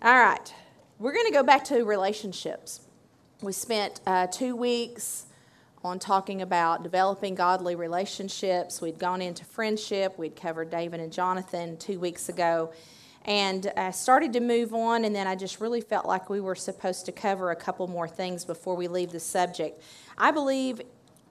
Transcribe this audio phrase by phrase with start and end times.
[0.00, 0.54] All right.
[1.00, 2.82] We're going to go back to relationships.
[3.42, 5.26] We spent uh, two weeks
[5.82, 8.80] on talking about developing godly relationships.
[8.80, 10.16] We'd gone into friendship.
[10.16, 12.72] We'd covered David and Jonathan two weeks ago.
[13.24, 16.54] And I started to move on, and then I just really felt like we were
[16.54, 19.82] supposed to cover a couple more things before we leave the subject.
[20.16, 20.80] I believe,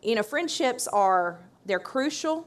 [0.04, 2.46] you know, friendships are they're crucial.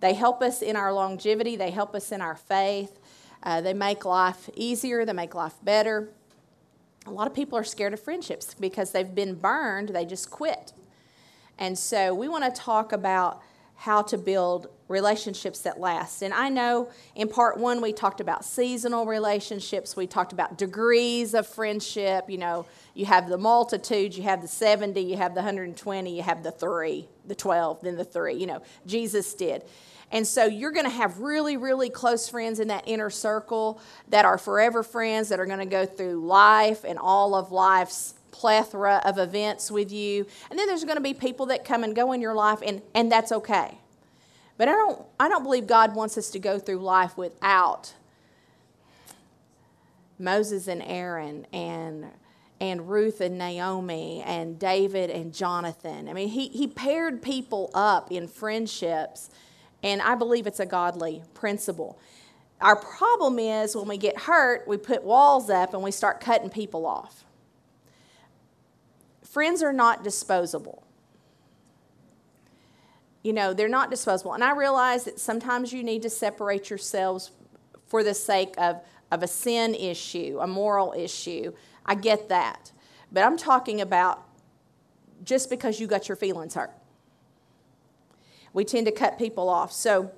[0.00, 1.54] They help us in our longevity.
[1.54, 2.98] They help us in our faith.
[3.42, 5.04] Uh, they make life easier.
[5.04, 6.08] They make life better.
[7.06, 9.90] A lot of people are scared of friendships because they've been burned.
[9.90, 10.72] They just quit.
[11.58, 13.42] And so we want to talk about
[13.76, 16.22] how to build relationships that last.
[16.22, 21.34] And I know in part one, we talked about seasonal relationships, we talked about degrees
[21.34, 22.30] of friendship.
[22.30, 26.22] You know, you have the multitude, you have the 70, you have the 120, you
[26.22, 28.34] have the three, the 12, then the three.
[28.34, 29.62] You know, Jesus did.
[30.12, 34.24] And so you're going to have really, really close friends in that inner circle that
[34.24, 39.00] are forever friends that are going to go through life and all of life's plethora
[39.04, 40.26] of events with you.
[40.50, 42.82] And then there's going to be people that come and go in your life, and,
[42.94, 43.78] and that's okay.
[44.58, 47.92] But I don't, I don't believe God wants us to go through life without
[50.18, 52.06] Moses and Aaron and,
[52.60, 56.08] and Ruth and Naomi and David and Jonathan.
[56.08, 59.30] I mean, he, he paired people up in friendships,
[59.86, 61.96] and I believe it's a godly principle.
[62.60, 66.50] Our problem is when we get hurt, we put walls up and we start cutting
[66.50, 67.24] people off.
[69.22, 70.82] Friends are not disposable.
[73.22, 74.32] You know, they're not disposable.
[74.32, 77.30] And I realize that sometimes you need to separate yourselves
[77.86, 78.80] for the sake of,
[79.12, 81.52] of a sin issue, a moral issue.
[81.84, 82.72] I get that.
[83.12, 84.26] But I'm talking about
[85.22, 86.72] just because you got your feelings hurt.
[88.56, 89.70] We tend to cut people off.
[89.70, 90.12] So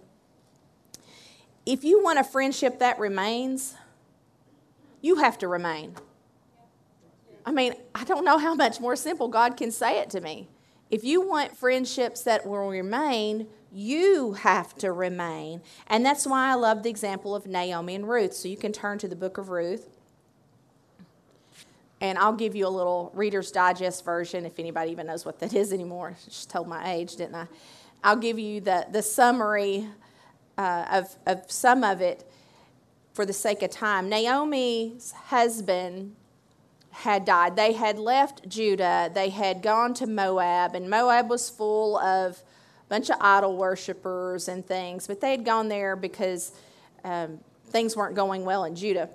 [1.67, 3.75] if you want a friendship that remains,
[5.01, 5.97] you have to remain.
[7.45, 10.47] I mean, I don't know how much more simple God can say it to me.
[10.89, 15.61] If you want friendships that will remain, you have to remain.
[15.89, 18.35] And that's why I love the example of Naomi and Ruth.
[18.35, 19.89] So you can turn to the book of Ruth.
[22.01, 25.55] And I'll give you a little Reader's Digest version if anybody even knows what that
[25.55, 26.17] is anymore.
[26.25, 27.49] Just told my age, didn't I?
[28.03, 29.89] I'll give you the, the summary
[30.57, 32.29] uh, of, of some of it
[33.13, 34.09] for the sake of time.
[34.09, 36.15] Naomi's husband
[36.91, 37.57] had died.
[37.57, 42.89] They had left Judah, they had gone to Moab, and Moab was full of a
[42.89, 46.53] bunch of idol worshippers and things, but they had gone there because
[47.05, 49.11] um, things weren't going well in Judah.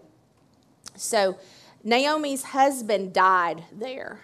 [0.95, 1.37] So
[1.83, 4.19] Naomi's husband died there,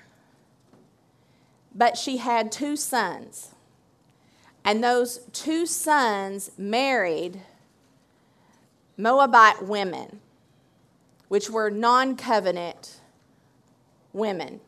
[1.74, 3.50] but she had two sons.
[4.64, 7.42] And those two sons married
[8.98, 10.20] Moabite women,
[11.28, 13.00] which were non covenant
[14.12, 14.60] women.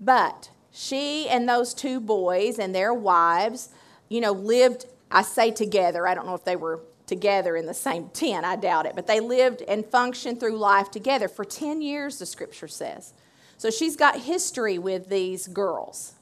[0.00, 3.70] But she and those two boys and their wives,
[4.08, 6.06] you know, lived, I say together.
[6.06, 9.06] I don't know if they were together in the same tent, I doubt it, but
[9.06, 13.14] they lived and functioned through life together for 10 years, the scripture says.
[13.56, 16.12] So she's got history with these girls.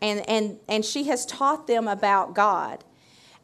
[0.00, 2.84] And, and, and she has taught them about God.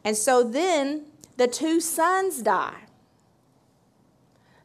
[0.03, 1.05] And so then
[1.37, 2.81] the two sons die.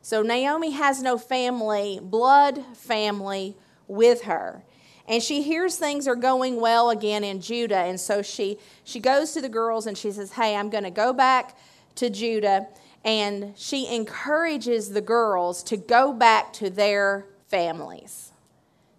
[0.03, 3.57] So Naomi has no family, blood family
[3.87, 4.63] with her.
[5.07, 7.79] And she hears things are going well again in Judah.
[7.79, 10.91] And so she, she goes to the girls and she says, Hey, I'm going to
[10.91, 11.57] go back
[11.97, 12.69] to Judah.
[13.05, 18.33] And she encourages the girls to go back to their families,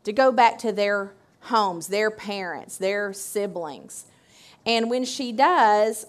[0.03, 4.05] to go back to their homes, their parents, their siblings.
[4.65, 6.05] And when she does,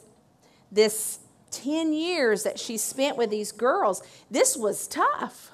[0.70, 1.20] this
[1.50, 5.50] 10 years that she spent with these girls, this was tough.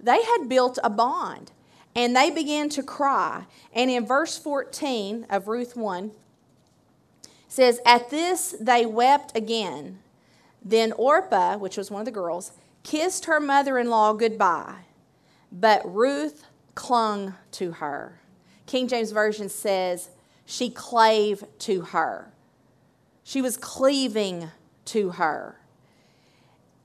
[0.00, 1.52] They had built a bond
[1.94, 3.44] and they began to cry.
[3.72, 6.10] And in verse 14 of Ruth 1
[7.48, 9.98] says, At this they wept again.
[10.64, 14.84] Then Orpah, which was one of the girls, kissed her mother in law goodbye,
[15.50, 18.20] but Ruth clung to her.
[18.66, 20.10] King James Version says,
[20.46, 22.32] She clave to her.
[23.24, 24.50] She was cleaving
[24.86, 25.58] to her.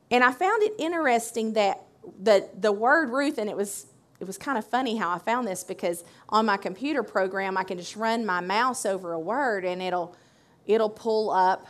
[0.10, 1.84] And I found it interesting that
[2.22, 3.88] the, the word Ruth, and it was,
[4.20, 7.64] it was kind of funny how I found this because on my computer program, I
[7.64, 10.16] can just run my mouse over a word and it'll,
[10.66, 11.68] it'll pull up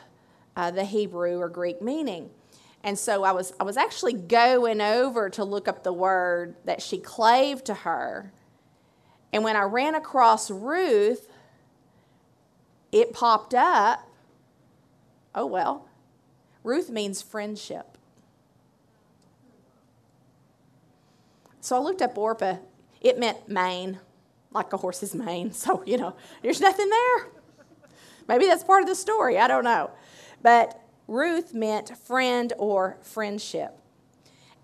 [0.55, 2.29] uh, the Hebrew or Greek meaning.
[2.83, 6.81] And so I was, I was actually going over to look up the word that
[6.81, 8.31] she clave to her.
[9.33, 11.29] And when I ran across Ruth,
[12.91, 14.07] it popped up
[15.37, 15.87] Oh, well.
[16.63, 17.95] Ruth means friendship.
[21.61, 22.57] So I looked up Orpah.
[23.01, 23.99] It meant mane,
[24.51, 25.51] like a horse's mane.
[25.51, 27.27] So, you know, there's nothing there.
[28.27, 29.37] Maybe that's part of the story.
[29.37, 29.91] I don't know.
[30.41, 33.77] But Ruth meant friend or friendship.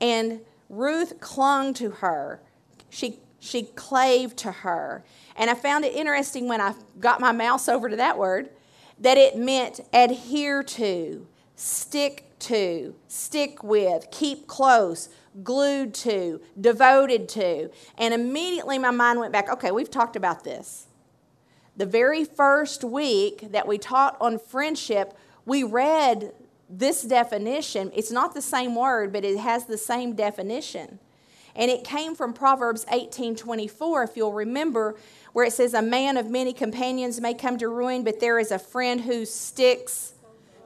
[0.01, 2.41] And Ruth clung to her.
[2.89, 5.03] She, she clave to her.
[5.35, 8.49] And I found it interesting when I got my mouse over to that word
[8.99, 15.09] that it meant adhere to, stick to, stick with, keep close,
[15.43, 17.69] glued to, devoted to.
[17.97, 20.87] And immediately my mind went back okay, we've talked about this.
[21.75, 26.33] The very first week that we taught on friendship, we read
[26.69, 27.91] this definition.
[27.93, 30.99] It's not the same word, but it has the same definition.
[31.55, 34.95] And it came from Proverbs 18:24 if you'll remember
[35.33, 38.51] where it says a man of many companions may come to ruin, but there is
[38.51, 40.13] a friend who sticks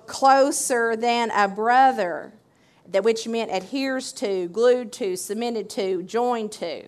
[0.06, 2.34] closer than a brother,
[2.88, 6.88] that which meant adheres to, glued to, cemented to, joined to.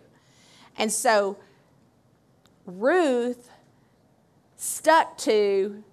[0.78, 1.38] And so
[2.66, 3.50] Ruth
[4.56, 5.84] stuck to,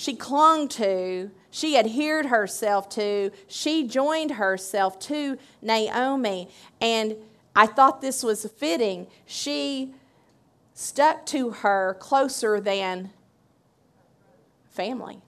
[0.00, 6.48] she clung to, she adhered herself to, she joined herself to Naomi.
[6.80, 7.16] And
[7.54, 9.08] I thought this was fitting.
[9.26, 9.92] She
[10.72, 13.10] stuck to her closer than
[14.70, 15.20] family.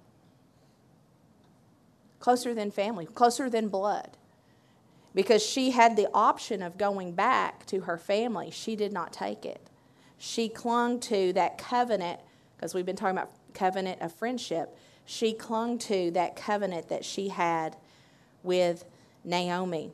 [2.19, 4.17] Closer than family, closer than blood.
[5.15, 8.51] Because she had the option of going back to her family.
[8.51, 9.61] She did not take it.
[10.17, 12.21] She clung to that covenant,
[12.57, 14.77] because we've been talking about covenant of friendship.
[15.05, 17.77] She clung to that covenant that she had
[18.43, 18.85] with
[19.25, 19.93] Naomi.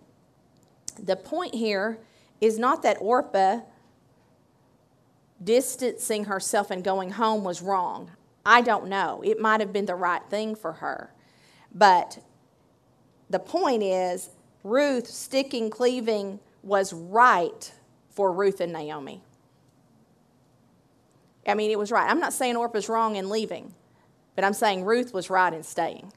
[0.98, 1.98] The point here
[2.40, 3.60] is not that Orpah
[5.42, 8.10] distancing herself and going home was wrong.
[8.44, 9.22] I don't know.
[9.24, 11.12] It might have been the right thing for her.
[11.72, 12.18] But
[13.30, 14.30] the point is,
[14.64, 17.72] Ruth sticking, cleaving was right
[18.10, 19.22] for Ruth and Naomi.
[21.48, 22.08] I mean, it was right.
[22.08, 23.74] I'm not saying Orpah's wrong in leaving,
[24.36, 26.12] but I'm saying Ruth was right in staying.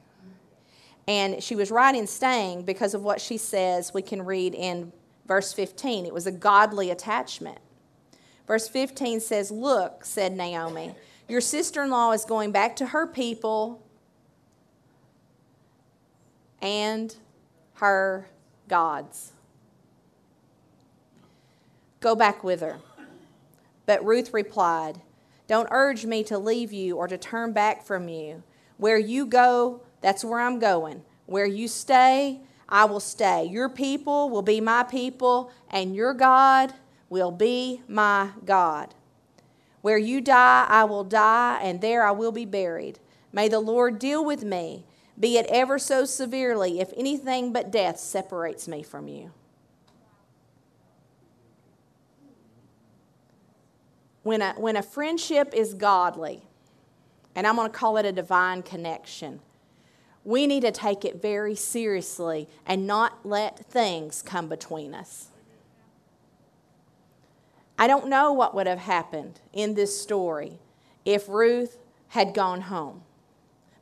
[1.08, 4.92] And she was right in staying because of what she says we can read in
[5.26, 6.06] verse 15.
[6.06, 7.58] It was a godly attachment.
[8.46, 10.94] Verse 15 says, Look, said Naomi,
[11.28, 13.82] your sister in law is going back to her people
[16.60, 17.16] and
[17.74, 18.28] her
[18.68, 19.32] gods.
[22.00, 22.78] Go back with her.
[23.86, 25.00] But Ruth replied,
[25.52, 28.42] Don't urge me to leave you or to turn back from you.
[28.78, 31.02] Where you go, that's where I'm going.
[31.26, 32.40] Where you stay,
[32.70, 33.44] I will stay.
[33.44, 36.72] Your people will be my people, and your God
[37.10, 38.94] will be my God.
[39.82, 42.98] Where you die, I will die, and there I will be buried.
[43.30, 44.86] May the Lord deal with me,
[45.20, 49.32] be it ever so severely, if anything but death separates me from you.
[54.22, 56.42] When a, when a friendship is godly,
[57.34, 59.40] and I'm going to call it a divine connection,
[60.24, 65.28] we need to take it very seriously and not let things come between us.
[67.78, 70.60] I don't know what would have happened in this story
[71.04, 71.78] if Ruth
[72.08, 73.02] had gone home.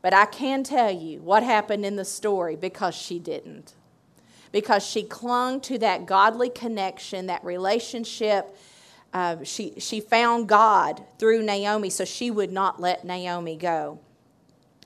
[0.03, 3.75] But I can tell you what happened in the story because she didn't.
[4.53, 8.57] Because she clung to that godly connection, that relationship.
[9.13, 13.99] Uh, she, she found God through Naomi, so she would not let Naomi go.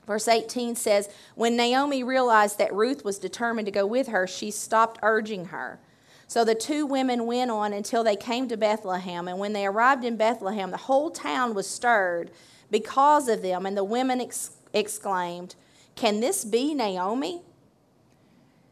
[0.07, 4.51] Verse 18 says, When Naomi realized that Ruth was determined to go with her, she
[4.51, 5.79] stopped urging her.
[6.27, 9.27] So the two women went on until they came to Bethlehem.
[9.27, 12.31] And when they arrived in Bethlehem, the whole town was stirred
[12.71, 13.65] because of them.
[13.65, 15.55] And the women ex- exclaimed,
[15.95, 17.41] Can this be Naomi?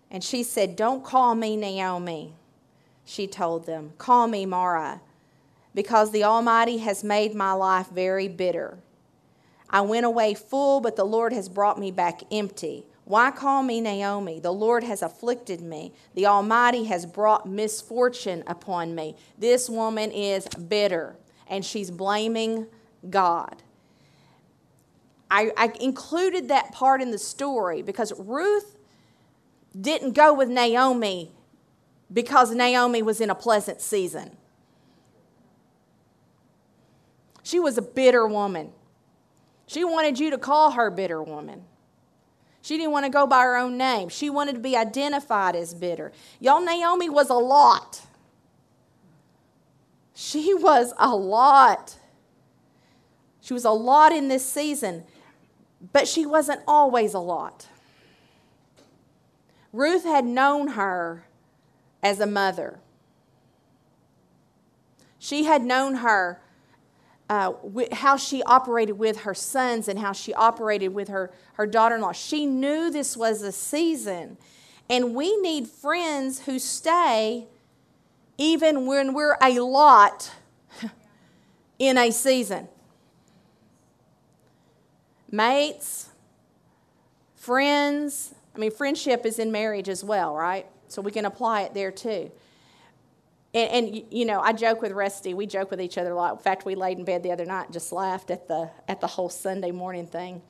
[0.10, 2.34] And she said, Don't call me Naomi.
[3.06, 5.02] She told them, Call me Mara,
[5.74, 8.78] because the Almighty has made my life very bitter.
[9.70, 12.86] I went away full, but the Lord has brought me back empty.
[13.06, 14.40] Why call me Naomi?
[14.40, 15.94] The Lord has afflicted me.
[16.14, 19.16] The Almighty has brought misfortune upon me.
[19.38, 21.16] This woman is bitter,
[21.48, 22.68] and she's blaming
[23.10, 23.62] God.
[25.30, 28.78] I, I, included that part in the story because Ruth
[29.80, 31.32] didn't go with Naomi
[32.12, 34.38] because Naomi was in a pleasant season.
[37.44, 38.72] She was a bitter woman.
[39.68, 41.64] She wanted you to call her bitter woman.
[42.62, 44.08] She didn't want to go by her own name.
[44.08, 46.14] She wanted to be identified as bitter.
[46.40, 48.02] Y'all, Naomi was a lot.
[50.16, 51.98] She was a lot.
[53.42, 55.04] She was a lot in this season,
[55.92, 57.68] but she wasn't always a lot.
[59.74, 61.26] Ruth had known her
[62.02, 62.80] as a mother.
[65.20, 66.40] She had known her,
[67.34, 67.52] uh,
[67.94, 72.02] how she operated with her sons and how she operated with her, her daughter in
[72.02, 72.12] law.
[72.12, 74.38] She knew this was a season.
[74.88, 77.48] And we need friends who stay
[78.38, 80.32] even when we're a lot
[81.80, 82.68] in a season.
[85.32, 86.10] Mates,
[87.36, 90.68] friends, I mean, friendship is in marriage as well, right?
[90.88, 92.32] So we can apply it there too.
[93.54, 95.36] And, and, you know, I joke with Rusty.
[95.36, 96.34] We joke with each other a lot.
[96.34, 99.00] In fact, we laid in bed the other night and just laughed at the at
[99.00, 100.42] the whole Sunday morning thing.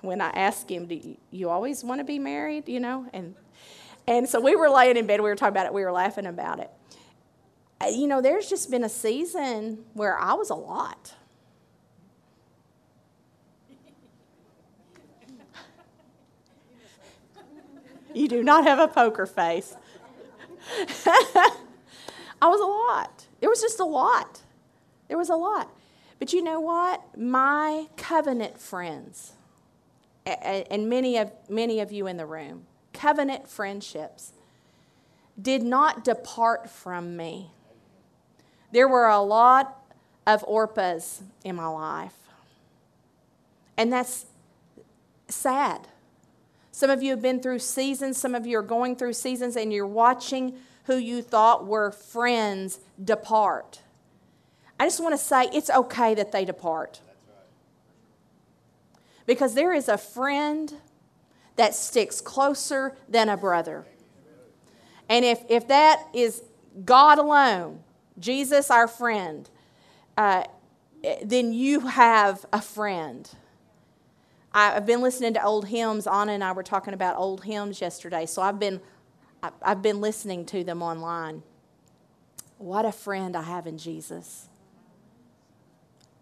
[0.00, 3.34] When I asked him, "Do you, always want to be married?" You know, and
[4.06, 5.20] and so we were laying in bed.
[5.20, 5.74] We were talking about it.
[5.74, 6.70] We were laughing about it.
[7.80, 11.14] Uh, you know, there's just been a season where I was a lot.
[18.14, 19.76] you do not have a poker face.
[22.40, 23.26] I was a lot.
[23.40, 24.42] It was just a lot.
[25.08, 25.70] There was a lot.
[26.18, 27.18] But you know what?
[27.18, 29.32] My covenant friends,
[30.26, 34.32] and many of, many of you in the room, covenant friendships,
[35.40, 37.50] did not depart from me.
[38.72, 39.76] There were a lot
[40.26, 42.14] of Orpahs in my life.
[43.76, 44.26] And that's
[45.28, 45.86] sad.
[46.72, 49.72] Some of you have been through seasons, some of you are going through seasons, and
[49.72, 53.82] you're watching who you thought were friends depart.
[54.80, 57.02] I just want to say it's okay that they depart.
[59.26, 60.72] Because there is a friend
[61.56, 63.84] that sticks closer than a brother.
[65.10, 66.42] And if, if that is
[66.86, 67.80] God alone,
[68.18, 69.48] Jesus, our friend,
[70.16, 70.44] uh,
[71.22, 73.28] then you have a friend.
[74.54, 76.06] I've been listening to old hymns.
[76.06, 78.80] Anna and I were talking about old hymns yesterday, so I've been
[79.42, 81.42] I've been listening to them online.
[82.58, 84.48] What a friend I have in Jesus.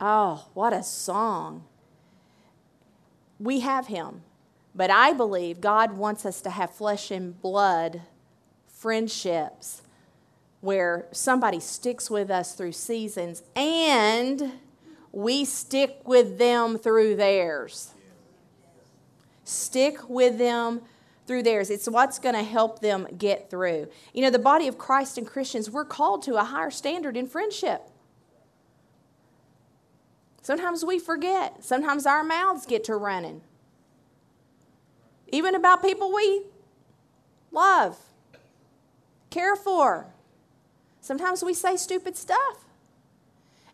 [0.00, 1.64] Oh, what a song.
[3.38, 4.22] We have him,
[4.74, 8.02] but I believe God wants us to have flesh and blood
[8.68, 9.82] friendships
[10.60, 14.52] where somebody sticks with us through seasons and
[15.12, 17.94] we stick with them through theirs.
[19.44, 20.82] Stick with them
[21.26, 21.70] through theirs.
[21.70, 23.88] It's what's going to help them get through.
[24.12, 27.26] You know, the body of Christ and Christians, we're called to a higher standard in
[27.26, 27.82] friendship.
[30.42, 31.64] Sometimes we forget.
[31.64, 33.40] Sometimes our mouths get to running.
[35.28, 36.44] Even about people we
[37.50, 37.98] love,
[39.30, 40.06] care for.
[41.00, 42.64] Sometimes we say stupid stuff.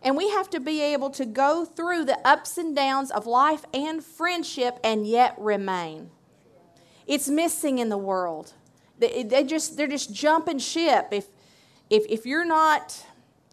[0.03, 3.65] And we have to be able to go through the ups and downs of life
[3.73, 6.11] and friendship and yet remain.
[7.07, 8.53] It's missing in the world.
[8.99, 11.09] They, they just, they're just jumping ship.
[11.11, 11.27] If,
[11.91, 13.05] if, if you're not,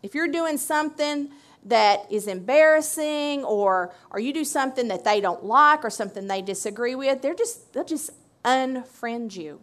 [0.04, 1.30] if you're doing something
[1.66, 6.42] that is embarrassing or, or you do something that they don't like or something they
[6.42, 8.12] disagree with, they're just, they'll just
[8.46, 9.60] unfriend you.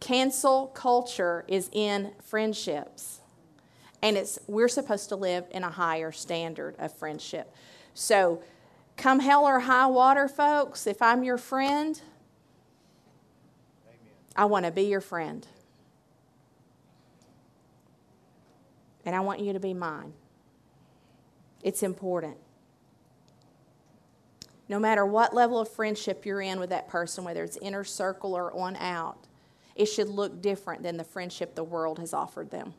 [0.00, 3.20] Cancel culture is in friendships.
[4.02, 7.50] And it's we're supposed to live in a higher standard of friendship.
[7.94, 8.42] So
[8.96, 12.00] Come hell or high water, folks, if I'm your friend,
[13.86, 13.98] Amen.
[14.36, 15.46] I want to be your friend.
[19.04, 20.14] And I want you to be mine.
[21.62, 22.36] It's important.
[24.68, 28.34] No matter what level of friendship you're in with that person, whether it's inner circle
[28.34, 29.26] or on out,
[29.76, 32.72] it should look different than the friendship the world has offered them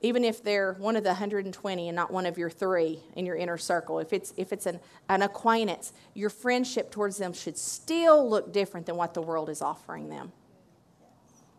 [0.00, 3.36] even if they're one of the 120 and not one of your three in your
[3.36, 4.78] inner circle, if it's, if it's an,
[5.08, 9.60] an acquaintance, your friendship towards them should still look different than what the world is
[9.60, 10.32] offering them.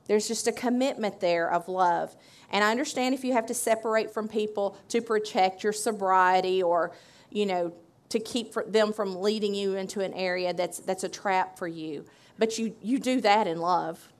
[0.07, 2.15] There's just a commitment there of love.
[2.49, 6.93] And I understand if you have to separate from people to protect your sobriety or,
[7.29, 7.73] you know,
[8.09, 12.05] to keep them from leading you into an area that's, that's a trap for you.
[12.39, 14.11] But you, you do that in love.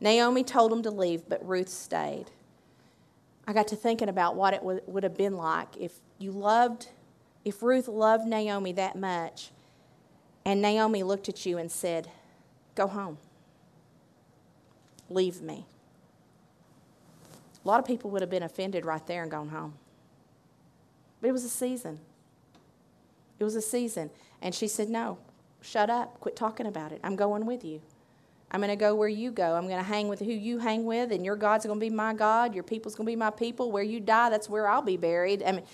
[0.00, 2.26] Naomi told him to leave, but Ruth stayed.
[3.46, 6.88] I got to thinking about what it would, have been like if you loved,
[7.44, 9.50] if Ruth loved Naomi that much,
[10.44, 12.10] and Naomi looked at you and said,
[12.74, 13.18] Go home,
[15.10, 15.66] leave me.
[17.64, 19.74] A lot of people would have been offended right there and gone home.
[21.20, 21.98] But it was a season.
[23.38, 24.10] It was a season.
[24.40, 25.18] And she said, No,
[25.60, 27.00] shut up, quit talking about it.
[27.02, 27.80] I'm going with you.
[28.50, 29.54] I'm going to go where you go.
[29.54, 31.90] I'm going to hang with who you hang with, and your God's going to be
[31.90, 32.54] my God.
[32.54, 33.70] Your people's going to be my people.
[33.70, 35.42] Where you die, that's where I'll be buried.
[35.42, 35.64] I mean,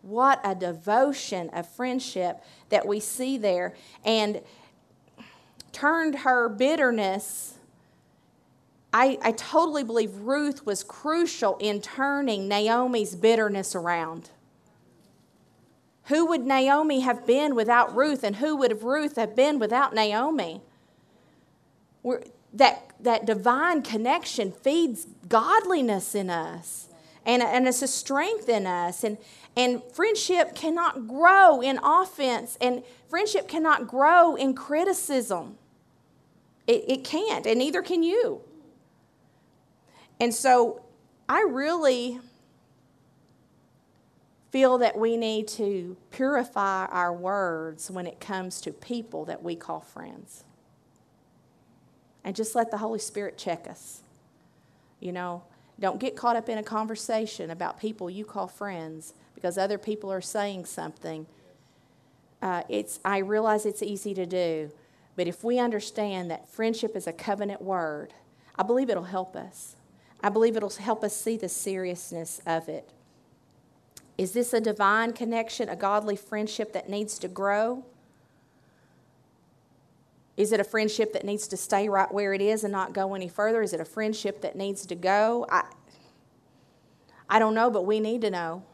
[0.00, 3.74] what a devotion, a friendship that we see there.
[4.04, 4.40] And
[5.72, 7.54] turned her bitterness.
[8.92, 14.30] I, I totally believe Ruth was crucial in turning Naomi's bitterness around.
[16.06, 19.94] Who would Naomi have been without Ruth, and who would have Ruth have been without
[19.94, 20.60] Naomi?
[22.02, 26.88] We're, that, that divine connection feeds godliness in us,
[27.24, 29.04] and, and it's a strength in us.
[29.04, 29.18] And,
[29.56, 35.56] and friendship cannot grow in offense, and friendship cannot grow in criticism.
[36.66, 38.42] It, it can't, and neither can you.
[40.20, 40.82] And so
[41.28, 42.20] I really
[44.50, 49.56] feel that we need to purify our words when it comes to people that we
[49.56, 50.44] call friends.
[52.24, 54.02] And just let the Holy Spirit check us.
[55.00, 55.42] You know,
[55.80, 60.12] don't get caught up in a conversation about people you call friends because other people
[60.12, 61.26] are saying something.
[62.40, 64.70] Uh, it's, I realize it's easy to do,
[65.16, 68.14] but if we understand that friendship is a covenant word,
[68.56, 69.76] I believe it'll help us.
[70.22, 72.92] I believe it'll help us see the seriousness of it.
[74.16, 77.84] Is this a divine connection, a godly friendship that needs to grow?
[80.36, 83.14] Is it a friendship that needs to stay right where it is and not go
[83.14, 83.62] any further?
[83.62, 85.46] Is it a friendship that needs to go?
[85.50, 85.64] I,
[87.28, 88.64] I don't know, but we need to know.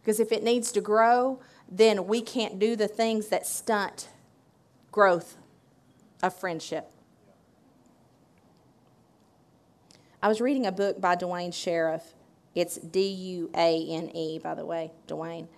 [0.00, 4.08] Because if it needs to grow, then we can't do the things that stunt
[4.90, 5.36] growth
[6.22, 6.90] of friendship.
[10.22, 12.14] I was reading a book by Duane Sheriff.
[12.54, 15.48] It's D U A N E, by the way, Duane.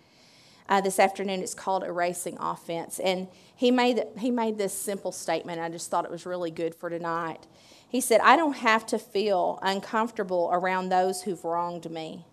[0.73, 2.99] Uh, this afternoon it's called Erasing Offense.
[2.99, 5.61] And he made, he made this simple statement.
[5.61, 7.47] I just thought it was really good for tonight.
[7.87, 12.25] He said, I don't have to feel uncomfortable around those who've wronged me.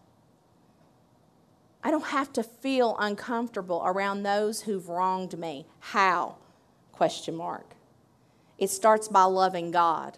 [1.83, 5.67] I don't have to feel uncomfortable around those who've wronged me.
[5.81, 6.37] How?
[6.93, 7.75] Question mark.
[8.57, 10.17] It starts by loving God.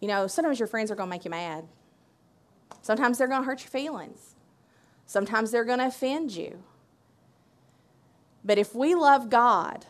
[0.00, 1.68] You know, sometimes your friends are going to make you mad.
[2.82, 4.34] Sometimes they're going to hurt your feelings.
[5.06, 6.62] Sometimes they're going to offend you.
[8.44, 9.86] But if we love God,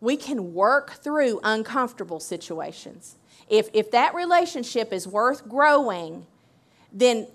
[0.00, 3.16] we can work through uncomfortable situations.
[3.48, 6.26] If, if that relationship is worth growing,
[6.92, 7.28] then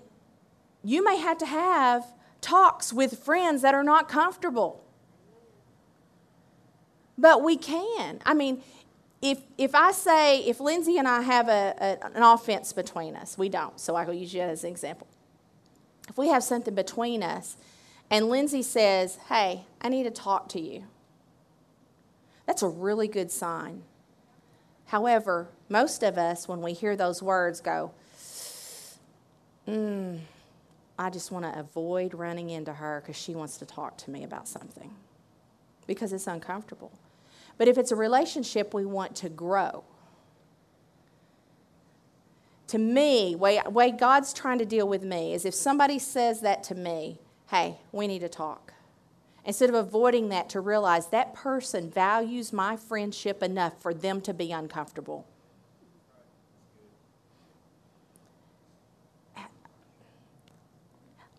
[0.84, 2.06] you may have to have
[2.40, 4.84] talks with friends that are not comfortable.
[7.16, 8.20] But we can.
[8.24, 8.62] I mean,
[9.20, 13.36] if, if I say, if Lindsay and I have a, a, an offense between us,
[13.36, 15.08] we don't, so I will use you as an example.
[16.08, 17.56] If we have something between us,
[18.10, 20.84] and Lindsay says, Hey, I need to talk to you,
[22.46, 23.82] that's a really good sign.
[24.86, 27.90] However, most of us, when we hear those words, go,
[29.66, 30.18] mm,
[30.98, 34.24] I just want to avoid running into her because she wants to talk to me
[34.24, 34.90] about something
[35.86, 36.90] because it's uncomfortable.
[37.58, 39.84] But if it's a relationship we want to grow,
[42.68, 46.62] to me, way, way God's trying to deal with me is if somebody says that
[46.64, 47.18] to me,
[47.50, 48.74] hey, we need to talk.
[49.44, 54.34] Instead of avoiding that, to realize that person values my friendship enough for them to
[54.34, 55.26] be uncomfortable.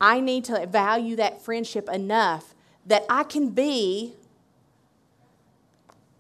[0.01, 2.55] I need to value that friendship enough
[2.86, 4.15] that I can be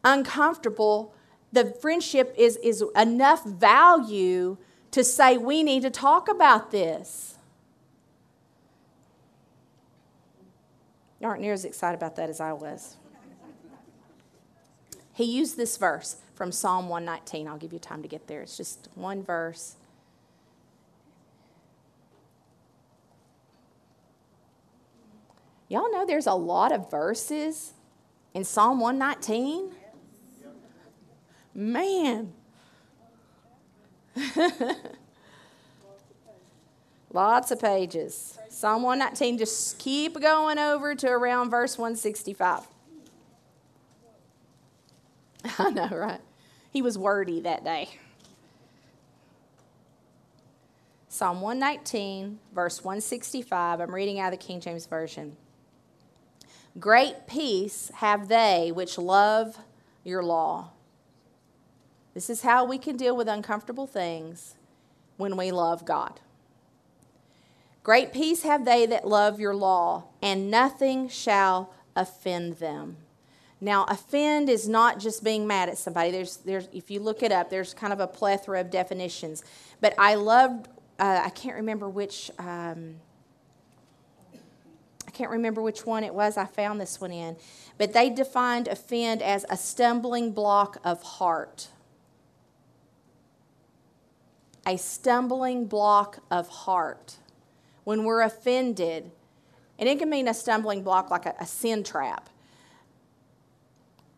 [0.03, 1.13] uncomfortable,
[1.51, 4.57] the friendship is, is enough value
[4.91, 7.35] to say, we need to talk about this.
[11.19, 12.95] You aren't near as excited about that as I was.
[15.13, 17.47] He used this verse from Psalm 119.
[17.47, 18.41] I'll give you time to get there.
[18.41, 19.75] It's just one verse.
[25.67, 27.73] Y'all know there's a lot of verses
[28.33, 29.75] in Psalm 119.
[31.59, 32.31] Man.
[37.11, 38.39] Lots of pages.
[38.47, 42.61] Psalm 119, just keep going over to around verse 165.
[45.59, 46.21] I know, right?
[46.71, 47.89] He was wordy that day.
[51.09, 53.81] Psalm 119, verse 165.
[53.81, 55.35] I'm reading out of the King James Version.
[56.79, 59.57] Great peace have they which love
[60.05, 60.69] your law
[62.13, 64.55] this is how we can deal with uncomfortable things
[65.17, 66.19] when we love God.
[67.83, 72.97] Great peace have they that love your law, and nothing shall offend them.
[73.61, 76.11] Now, offend is not just being mad at somebody.
[76.11, 79.43] There's, there's, if you look it up, there's kind of a plethora of definitions.
[79.81, 80.67] But I loved,
[80.97, 82.95] uh, I can't remember which, um,
[85.05, 87.35] I can't remember which one it was I found this one in,
[87.77, 91.67] but they defined offend as a stumbling block of heart.
[94.69, 97.17] A stumbling block of heart.
[97.85, 99.09] When we're offended,
[99.79, 102.29] and it can mean a stumbling block like a, a sin trap.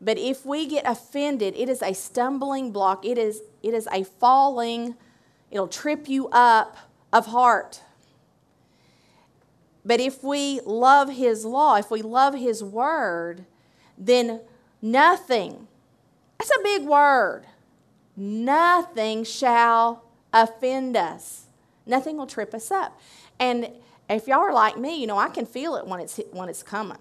[0.02, 3.06] But if we get offended, it is a stumbling block.
[3.06, 4.98] It is, it is a falling,
[5.52, 6.76] it'll trip you up
[7.14, 7.82] of heart.
[9.86, 13.46] But if we love His law, if we love His word,
[13.98, 14.42] then
[14.82, 15.70] nothing,
[16.38, 17.46] that's a big word,
[18.18, 21.48] nothing shall offend us.
[21.86, 23.00] Nothing will trip us up.
[23.40, 23.70] And
[24.10, 26.64] if y'all are like me, you know, I can feel it when it's, when it's
[26.64, 26.98] coming.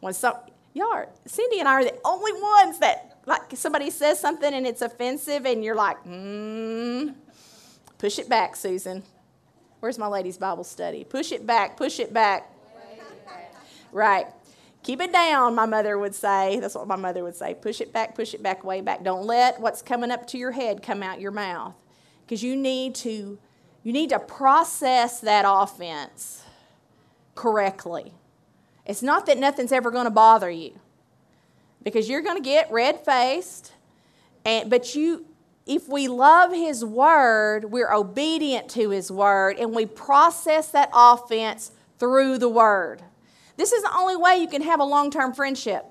[0.00, 0.34] When some,
[0.74, 4.66] y'all are, Cindy and I are the only ones that, like, somebody says something and
[4.66, 7.10] it's offensive, and you're like, hmm,
[7.98, 9.02] push it back, Susan.
[9.80, 11.04] Where's my ladies' Bible study?
[11.04, 12.50] Push it back, push it back.
[13.92, 14.26] Right.
[14.82, 16.58] Keep it down, my mother would say.
[16.60, 17.54] That's what my mother would say.
[17.54, 19.02] Push it back, push it back, way back.
[19.02, 21.74] Don't let what's coming up to your head come out your mouth.
[22.28, 23.38] Because you need to
[23.82, 26.42] you need to process that offense
[27.34, 28.12] correctly.
[28.84, 30.78] It's not that nothing's ever going to bother you.
[31.82, 33.72] Because you're going to get red-faced
[34.44, 35.24] and but you
[35.64, 41.72] if we love His Word, we're obedient to His Word, and we process that offense
[41.98, 43.02] through the Word.
[43.56, 45.84] This is the only way you can have a long term friendship.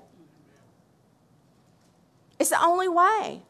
[2.38, 3.42] It's the only way.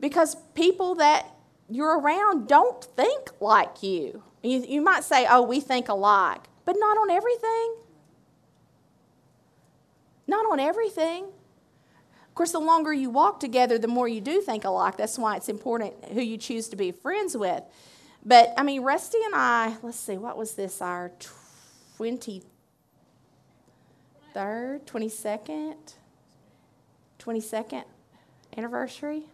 [0.00, 1.33] Because people that
[1.68, 4.22] you're around don't think like you.
[4.42, 7.76] You, you might say, oh, we think alike, but not on everything.
[10.26, 11.24] Not on everything.
[11.24, 14.96] Of course, the longer you walk together, the more you do think alike.
[14.96, 17.62] That's why it's important who you choose to be friends with.
[18.24, 21.12] But I mean, Rusty and I, let's see, what was this, our
[21.98, 22.40] 23rd,
[24.34, 25.76] 22nd,
[27.18, 27.84] 22nd
[28.56, 29.24] anniversary?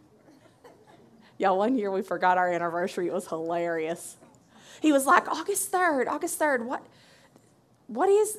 [1.40, 3.07] Y'all, one year we forgot our anniversary.
[3.07, 4.18] It was hilarious.
[4.83, 6.87] He was like, August 3rd, August 3rd, what,
[7.87, 8.37] what is?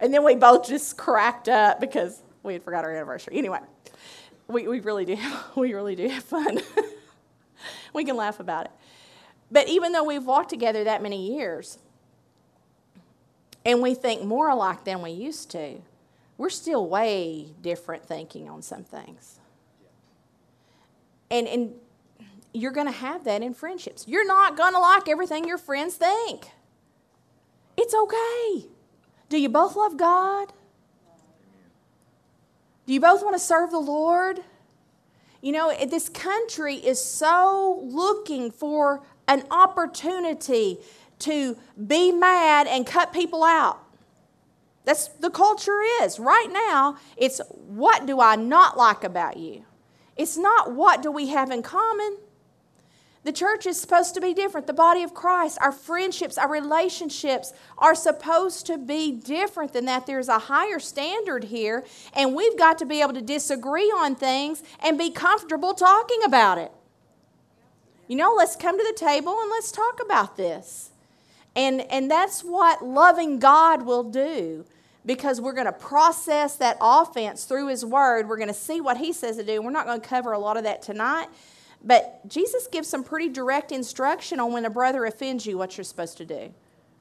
[0.00, 3.36] And then we both just cracked up because we had forgot our anniversary.
[3.36, 3.58] Anyway,
[4.48, 5.18] we, we really do
[5.54, 6.60] we really do have fun.
[7.92, 8.72] we can laugh about it.
[9.50, 11.76] But even though we've walked together that many years,
[13.66, 15.82] and we think more alike than we used to,
[16.38, 19.40] we're still way different thinking on some things.
[21.30, 21.74] And, and
[22.52, 24.06] you're going to have that in friendships.
[24.08, 26.48] You're not going to like everything your friends think.
[27.76, 28.68] It's okay.
[29.28, 30.52] Do you both love God?
[32.86, 34.40] Do you both want to serve the Lord?
[35.40, 40.78] You know, this country is so looking for an opportunity
[41.20, 43.80] to be mad and cut people out.
[44.84, 46.18] That's the culture is.
[46.18, 49.64] Right now, it's what do I not like about you?
[50.16, 52.18] It's not what do we have in common.
[53.22, 54.66] The church is supposed to be different.
[54.66, 60.06] The body of Christ, our friendships, our relationships are supposed to be different than that.
[60.06, 64.62] There's a higher standard here, and we've got to be able to disagree on things
[64.82, 66.72] and be comfortable talking about it.
[68.08, 70.90] You know, let's come to the table and let's talk about this.
[71.54, 74.64] And, and that's what loving God will do
[75.04, 78.28] because we're going to process that offense through His Word.
[78.28, 79.62] We're going to see what He says to do.
[79.62, 81.28] We're not going to cover a lot of that tonight.
[81.82, 85.84] But Jesus gives some pretty direct instruction on when a brother offends you, what you're
[85.84, 86.52] supposed to do.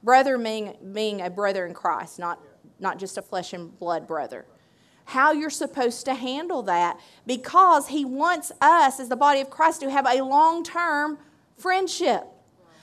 [0.04, 2.40] Brother being, being a brother in Christ, not,
[2.80, 4.46] not just a flesh and blood brother.
[5.04, 9.82] How you're supposed to handle that because he wants us, as the body of Christ,
[9.82, 11.18] to have a long term
[11.58, 12.24] friendship,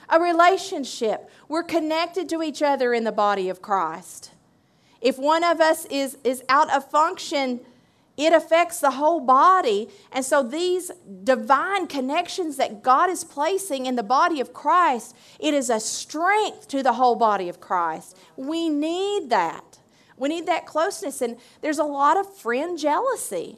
[0.09, 1.29] a relationship.
[1.47, 4.31] We're connected to each other in the body of Christ.
[5.01, 7.61] If one of us is, is out of function,
[8.17, 9.89] it affects the whole body.
[10.11, 10.91] And so these
[11.23, 16.67] divine connections that God is placing in the body of Christ, it is a strength
[16.69, 18.17] to the whole body of Christ.
[18.35, 19.79] We need that.
[20.17, 21.21] We need that closeness.
[21.21, 23.57] And there's a lot of friend jealousy.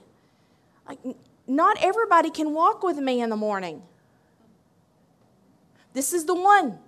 [0.88, 1.00] Like,
[1.48, 3.82] not everybody can walk with me in the morning.
[5.94, 6.80] This is the one.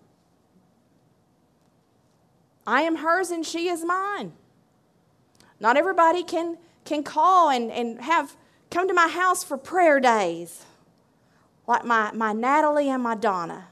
[2.67, 4.33] I am hers and she is mine.
[5.61, 8.35] Not everybody can can call and, and have
[8.71, 10.65] come to my house for prayer days,
[11.67, 13.67] like my, my Natalie and my Donna.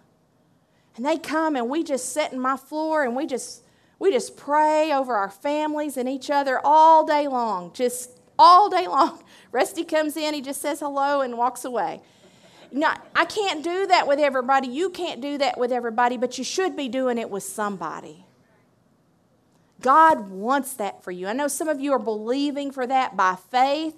[0.96, 3.64] And they come and we just sit in my floor and we just
[3.98, 8.88] we just pray over our families and each other all day long, just all day
[8.88, 9.24] long.
[9.52, 12.02] Rusty comes in, he just says hello and walks away.
[12.72, 14.68] Now, I can't do that with everybody.
[14.68, 18.26] You can't do that with everybody, but you should be doing it with somebody.
[19.82, 21.28] God wants that for you.
[21.28, 23.96] I know some of you are believing for that by faith.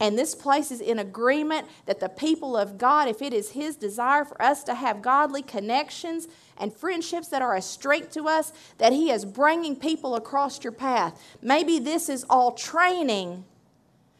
[0.00, 3.76] And this place is in agreement that the people of God, if it is His
[3.76, 6.26] desire for us to have godly connections
[6.58, 10.72] and friendships that are a strength to us, that He is bringing people across your
[10.72, 11.20] path.
[11.40, 13.44] Maybe this is all training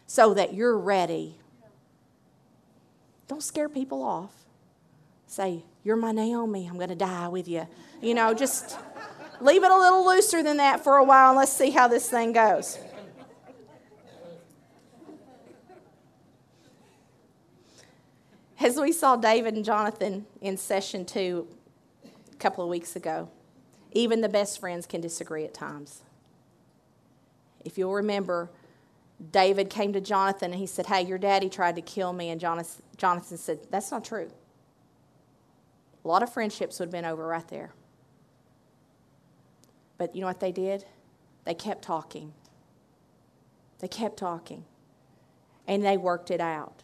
[0.07, 1.37] so that you're ready.
[3.27, 4.45] Don't scare people off.
[5.27, 6.69] Say, You're my Naomi.
[6.69, 7.67] I'm going to die with you.
[8.01, 8.77] You know, just
[9.43, 12.09] leave it a little looser than that for a while and let's see how this
[12.09, 12.79] thing goes.
[18.61, 21.49] As we saw David and Jonathan in session two
[22.33, 23.29] a couple of weeks ago,
[23.91, 26.03] even the best friends can disagree at times.
[27.65, 28.51] If you'll remember,
[29.31, 32.31] David came to Jonathan and he said, Hey, your daddy tried to kill me.
[32.31, 34.31] And Jonathan said, That's not true.
[36.05, 37.73] A lot of friendships would have been over right there.
[40.03, 40.85] But you know what they did?
[41.45, 42.33] They kept talking.
[43.79, 44.65] They kept talking.
[45.69, 46.83] And they worked it out.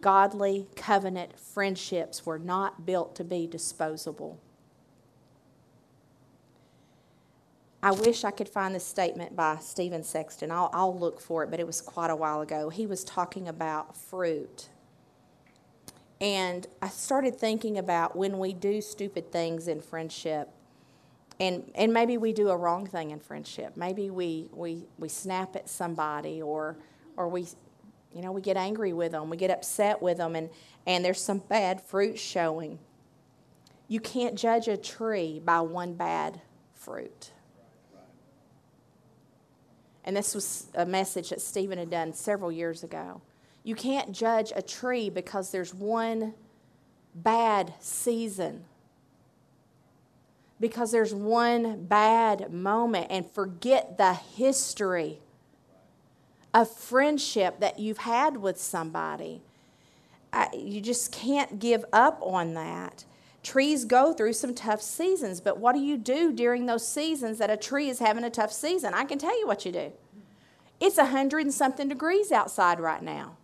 [0.00, 4.38] Godly covenant friendships were not built to be disposable.
[7.82, 10.52] I wish I could find this statement by Stephen Sexton.
[10.52, 12.68] I'll, I'll, look for it, but it was quite a while ago.
[12.68, 14.68] He was talking about fruit.
[16.20, 20.50] And I started thinking about when we do stupid things in friendship,
[21.40, 23.76] and, and maybe we do a wrong thing in friendship.
[23.76, 26.76] Maybe we, we, we snap at somebody or,
[27.16, 27.46] or we,
[28.14, 30.48] you know, we get angry with them, we get upset with them, and,
[30.86, 32.78] and there's some bad fruit showing.
[33.88, 36.40] You can't judge a tree by one bad
[36.72, 37.32] fruit.
[40.04, 43.22] And this was a message that Stephen had done several years ago.
[43.62, 46.34] You can't judge a tree because there's one
[47.14, 48.64] bad season,
[50.60, 55.20] because there's one bad moment, and forget the history
[56.52, 59.42] of friendship that you've had with somebody.
[60.32, 63.04] I, you just can't give up on that.
[63.42, 67.50] Trees go through some tough seasons, but what do you do during those seasons that
[67.50, 68.94] a tree is having a tough season?
[68.94, 69.92] I can tell you what you do.
[70.80, 73.36] It's a hundred and something degrees outside right now.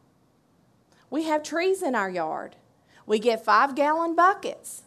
[1.10, 2.56] We have trees in our yard.
[3.04, 4.82] We get five gallon buckets.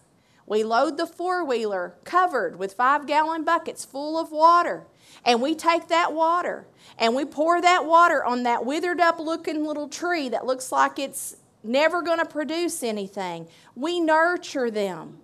[0.45, 4.83] We load the four wheeler covered with five gallon buckets full of water.
[5.25, 6.65] And we take that water
[6.97, 10.99] and we pour that water on that withered up looking little tree that looks like
[10.99, 13.47] it's never going to produce anything.
[13.75, 15.19] We nurture them.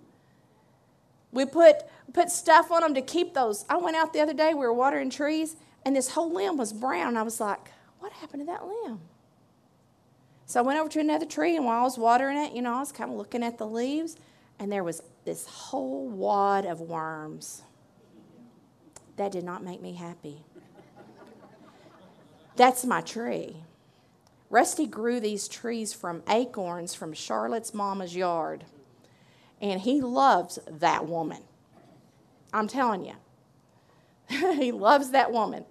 [1.32, 1.76] We put,
[2.12, 3.64] put stuff on them to keep those.
[3.68, 6.72] I went out the other day, we were watering trees, and this whole limb was
[6.72, 7.16] brown.
[7.16, 9.00] I was like, what happened to that limb?
[10.46, 12.74] So I went over to another tree, and while I was watering it, you know,
[12.74, 14.16] I was kind of looking at the leaves,
[14.60, 17.62] and there was this whole wad of worms.
[19.16, 20.44] That did not make me happy.
[22.56, 23.56] That's my tree.
[24.50, 28.64] Rusty grew these trees from acorns from Charlotte's mama's yard.
[29.62, 31.42] And he loves that woman.
[32.52, 33.14] I'm telling you.
[34.56, 35.64] he loves that woman.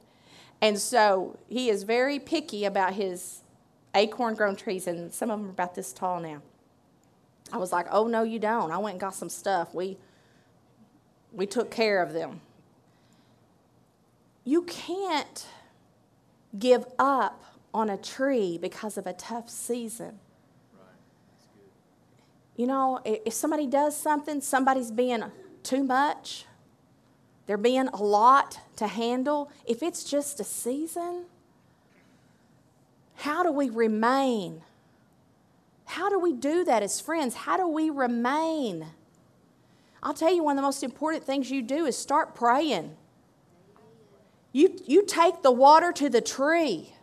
[0.62, 3.42] And so he is very picky about his
[3.94, 6.42] acorn grown trees, and some of them are about this tall now.
[7.52, 8.72] I was like, oh, no, you don't.
[8.72, 9.74] I went and got some stuff.
[9.74, 9.98] We,
[11.32, 12.42] we took care of them.
[14.44, 15.46] You can't
[16.58, 20.20] give up on a tree because of a tough season.
[22.56, 25.24] You know, if somebody does something, somebody's being
[25.64, 26.46] too much,
[27.46, 29.50] they're being a lot to handle.
[29.66, 31.26] If it's just a season,
[33.16, 34.62] how do we remain?
[35.90, 37.34] How do we do that as friends?
[37.34, 38.86] How do we remain?
[40.04, 42.96] I'll tell you, one of the most important things you do is start praying.
[44.52, 46.94] You, you take the water to the tree.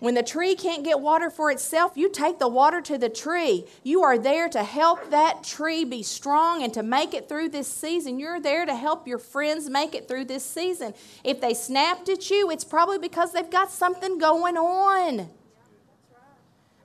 [0.00, 3.66] When the tree can't get water for itself, you take the water to the tree.
[3.84, 7.68] You are there to help that tree be strong and to make it through this
[7.68, 8.18] season.
[8.18, 10.92] You're there to help your friends make it through this season.
[11.22, 15.28] If they snapped at you, it's probably because they've got something going on.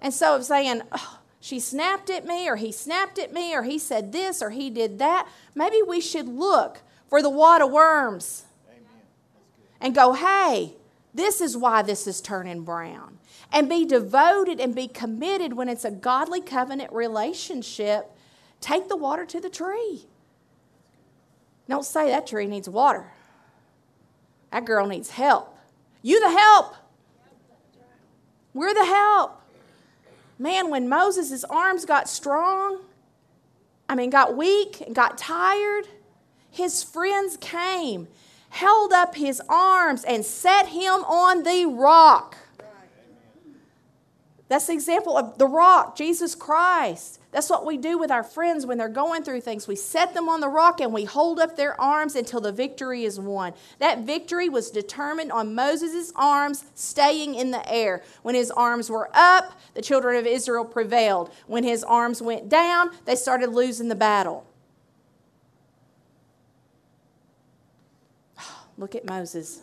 [0.05, 3.63] And so of saying, oh, she snapped at me, or he snapped at me, or
[3.63, 7.71] he said this, or he did that, maybe we should look for the wad of
[7.71, 8.43] worms
[9.81, 10.75] and go, hey,
[11.15, 13.17] this is why this is turning brown.
[13.51, 18.11] And be devoted and be committed when it's a godly covenant relationship.
[18.61, 20.05] Take the water to the tree.
[21.67, 23.11] Don't say that tree needs water.
[24.51, 25.57] That girl needs help.
[26.03, 26.75] You the help.
[28.53, 29.41] We're the help.
[30.37, 32.81] Man, when Moses' arms got strong,
[33.87, 35.87] I mean, got weak and got tired,
[36.49, 38.07] his friends came
[38.55, 42.37] held up his arms and set him on the rock.
[44.47, 47.19] That's the example of the rock, Jesus Christ.
[47.31, 49.67] That's what we do with our friends when they're going through things.
[49.67, 53.05] We set them on the rock and we hold up their arms until the victory
[53.05, 53.53] is won.
[53.79, 58.03] That victory was determined on Moses' arms staying in the air.
[58.21, 61.33] When his arms were up, the children of Israel prevailed.
[61.47, 64.45] When his arms went down, they started losing the battle.
[68.77, 69.61] Look at Moses.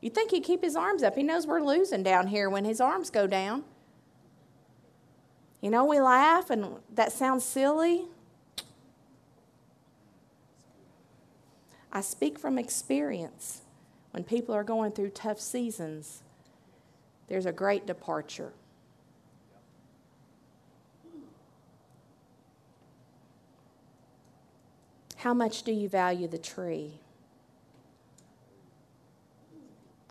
[0.00, 1.16] You'd think he'd keep his arms up.
[1.16, 3.64] He knows we're losing down here when his arms go down.
[5.64, 8.04] You know, we laugh and that sounds silly.
[11.90, 13.62] I speak from experience.
[14.10, 16.22] When people are going through tough seasons,
[17.28, 18.52] there's a great departure.
[25.16, 27.00] How much do you value the tree?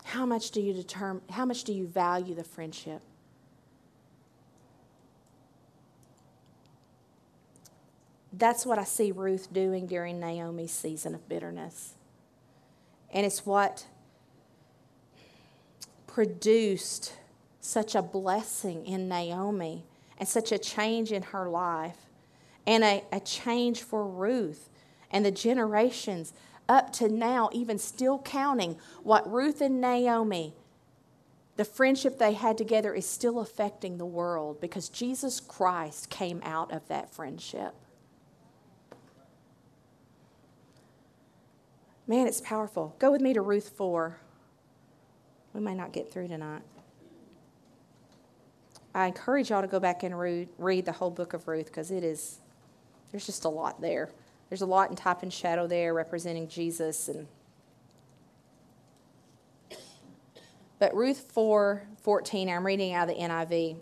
[0.02, 3.02] How much do you determine how much do you value the friendship?
[8.44, 11.94] That's what I see Ruth doing during Naomi's season of bitterness.
[13.10, 13.86] And it's what
[16.06, 17.14] produced
[17.62, 19.86] such a blessing in Naomi
[20.18, 21.96] and such a change in her life
[22.66, 24.68] and a, a change for Ruth
[25.10, 26.34] and the generations
[26.68, 30.52] up to now, even still counting what Ruth and Naomi,
[31.56, 36.70] the friendship they had together, is still affecting the world because Jesus Christ came out
[36.72, 37.74] of that friendship.
[42.06, 42.94] Man, it's powerful.
[42.98, 44.18] Go with me to Ruth 4.
[45.54, 46.62] We may not get through tonight.
[48.94, 51.90] I encourage y'all to go back and read, read the whole book of Ruth because
[51.90, 52.40] it is,
[53.10, 54.10] there's just a lot there.
[54.50, 57.08] There's a lot in type and shadow there representing Jesus.
[57.08, 57.26] and
[60.78, 63.78] But Ruth 4 14, I'm reading out of the NIV.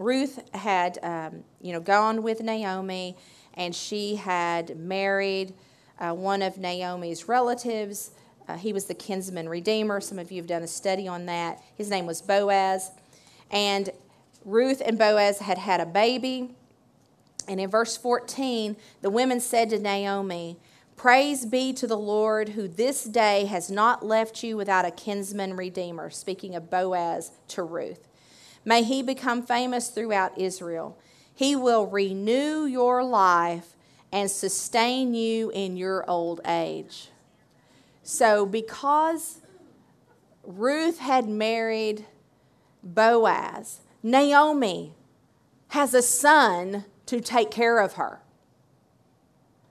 [0.00, 3.16] Ruth had, um, you know, gone with Naomi
[3.54, 5.54] and she had married
[6.00, 8.10] uh, one of Naomi's relatives.
[8.48, 10.00] Uh, he was the kinsman redeemer.
[10.00, 11.62] Some of you have done a study on that.
[11.76, 12.90] His name was Boaz.
[13.50, 13.90] And
[14.44, 16.54] Ruth and Boaz had had a baby.
[17.46, 20.58] And in verse 14, the women said to Naomi,
[20.96, 25.56] Praise be to the Lord who this day has not left you without a kinsman
[25.56, 26.10] redeemer.
[26.10, 28.06] Speaking of Boaz to Ruth.
[28.64, 30.98] May he become famous throughout Israel.
[31.34, 33.74] He will renew your life
[34.12, 37.10] and sustain you in your old age.
[38.02, 39.40] So, because
[40.42, 42.06] Ruth had married
[42.82, 44.94] Boaz, Naomi
[45.68, 48.20] has a son to take care of her.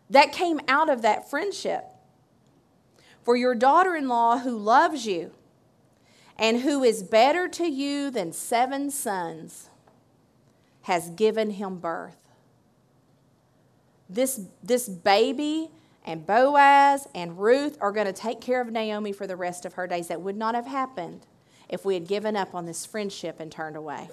[0.10, 1.86] That came out of that friendship.
[3.24, 5.32] For your daughter in law who loves you
[6.38, 9.70] and who is better to you than seven sons
[10.84, 12.29] has given him birth
[14.10, 15.70] this, this baby
[16.04, 19.74] and Boaz and Ruth are going to take care of Naomi for the rest of
[19.74, 20.08] her days.
[20.08, 21.28] That would not have happened
[21.68, 24.10] if we had given up on this friendship and turned away.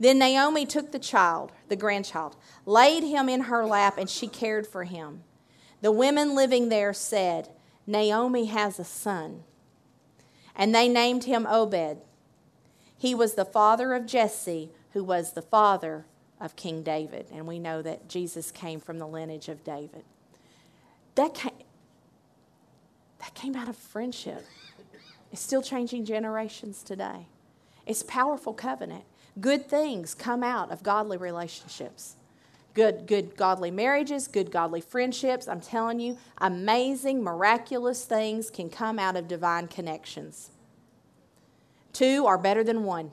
[0.00, 4.66] Then Naomi took the child, the grandchild, laid him in her lap, and she cared
[4.66, 5.24] for him.
[5.82, 7.48] The women living there said,
[7.86, 9.42] Naomi has a son.
[10.54, 11.98] And they named him Obed.
[12.96, 16.06] He was the father of Jesse, who was the father
[16.40, 17.26] of King David.
[17.32, 20.04] And we know that Jesus came from the lineage of David.
[21.14, 21.52] That came,
[23.20, 24.44] that came out of friendship.
[25.32, 27.26] It's still changing generations today.
[27.86, 29.04] It's powerful covenant.
[29.40, 32.16] Good things come out of godly relationships.
[32.74, 35.48] Good, good godly marriages, good godly friendships.
[35.48, 40.50] I'm telling you, amazing, miraculous things can come out of divine connections.
[41.92, 43.10] Two are better than one.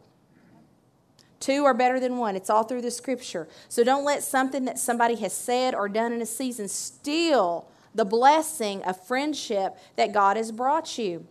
[1.39, 2.35] Two are better than one.
[2.35, 3.47] It's all through the scripture.
[3.69, 8.05] So don't let something that somebody has said or done in a season steal the
[8.05, 11.25] blessing of friendship that God has brought you.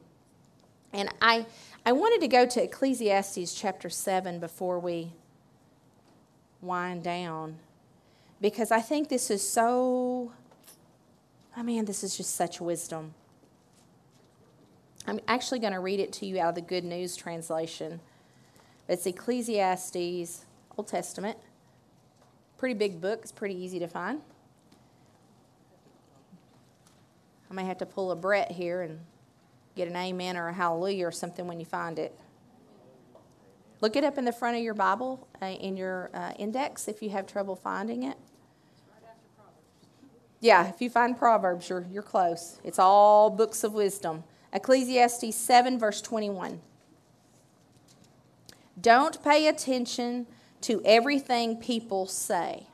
[0.92, 1.46] And I,
[1.84, 5.12] I wanted to go to Ecclesiastes chapter 7 before we
[6.62, 7.58] wind down
[8.40, 10.32] because I think this is so, oh
[11.56, 13.14] I mean, this is just such wisdom.
[15.06, 18.00] I'm actually going to read it to you out of the Good News translation.
[18.86, 20.44] It's Ecclesiastes,
[20.76, 21.38] Old Testament.
[22.58, 24.20] Pretty big book, it's pretty easy to find.
[27.50, 29.00] I may have to pull a Brett here and
[29.74, 32.18] get an amen or a hallelujah or something when you find it.
[33.80, 37.02] Look it up in the front of your Bible, uh, in your uh, index, if
[37.02, 38.16] you have trouble finding it.
[40.40, 42.60] Yeah, if you find Proverbs, you're, you're close.
[42.64, 44.24] It's all books of wisdom.
[44.52, 46.60] Ecclesiastes 7, verse 21.
[48.80, 50.26] Don't pay attention
[50.62, 52.66] to everything people say.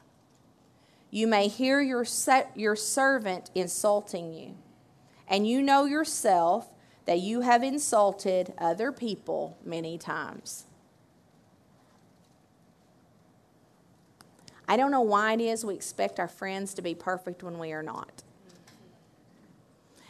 [1.10, 2.04] You may hear your,
[2.54, 4.54] your servant insulting you,
[5.28, 6.70] and you know yourself
[7.06, 10.66] that you have insulted other people many times.
[14.68, 17.72] I don't know why it is we expect our friends to be perfect when we
[17.72, 18.22] are not.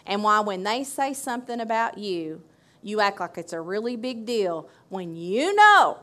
[0.05, 2.43] And why, when they say something about you,
[2.83, 5.99] you act like it's a really big deal when you know,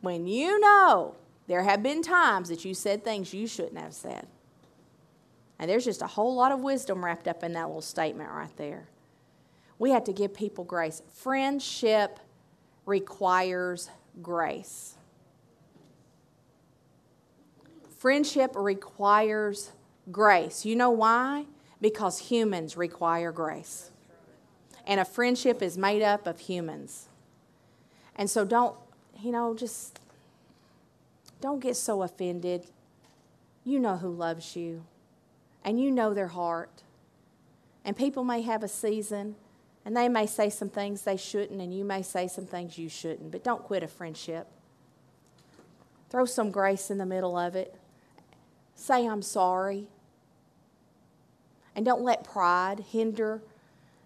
[0.00, 1.14] when you know
[1.46, 4.26] there have been times that you said things you shouldn't have said.
[5.58, 8.56] And there's just a whole lot of wisdom wrapped up in that little statement right
[8.56, 8.88] there.
[9.78, 11.02] We have to give people grace.
[11.12, 12.18] Friendship
[12.86, 13.90] requires
[14.22, 14.94] grace.
[17.98, 19.72] Friendship requires
[20.10, 20.64] grace.
[20.64, 21.44] You know why?
[21.80, 23.90] Because humans require grace.
[24.86, 27.08] And a friendship is made up of humans.
[28.16, 28.76] And so don't,
[29.20, 30.00] you know, just
[31.40, 32.66] don't get so offended.
[33.64, 34.84] You know who loves you,
[35.64, 36.82] and you know their heart.
[37.84, 39.36] And people may have a season
[39.84, 42.88] and they may say some things they shouldn't, and you may say some things you
[42.88, 44.46] shouldn't, but don't quit a friendship.
[46.10, 47.74] Throw some grace in the middle of it.
[48.74, 49.86] Say, I'm sorry.
[51.74, 53.42] And don't let pride hinder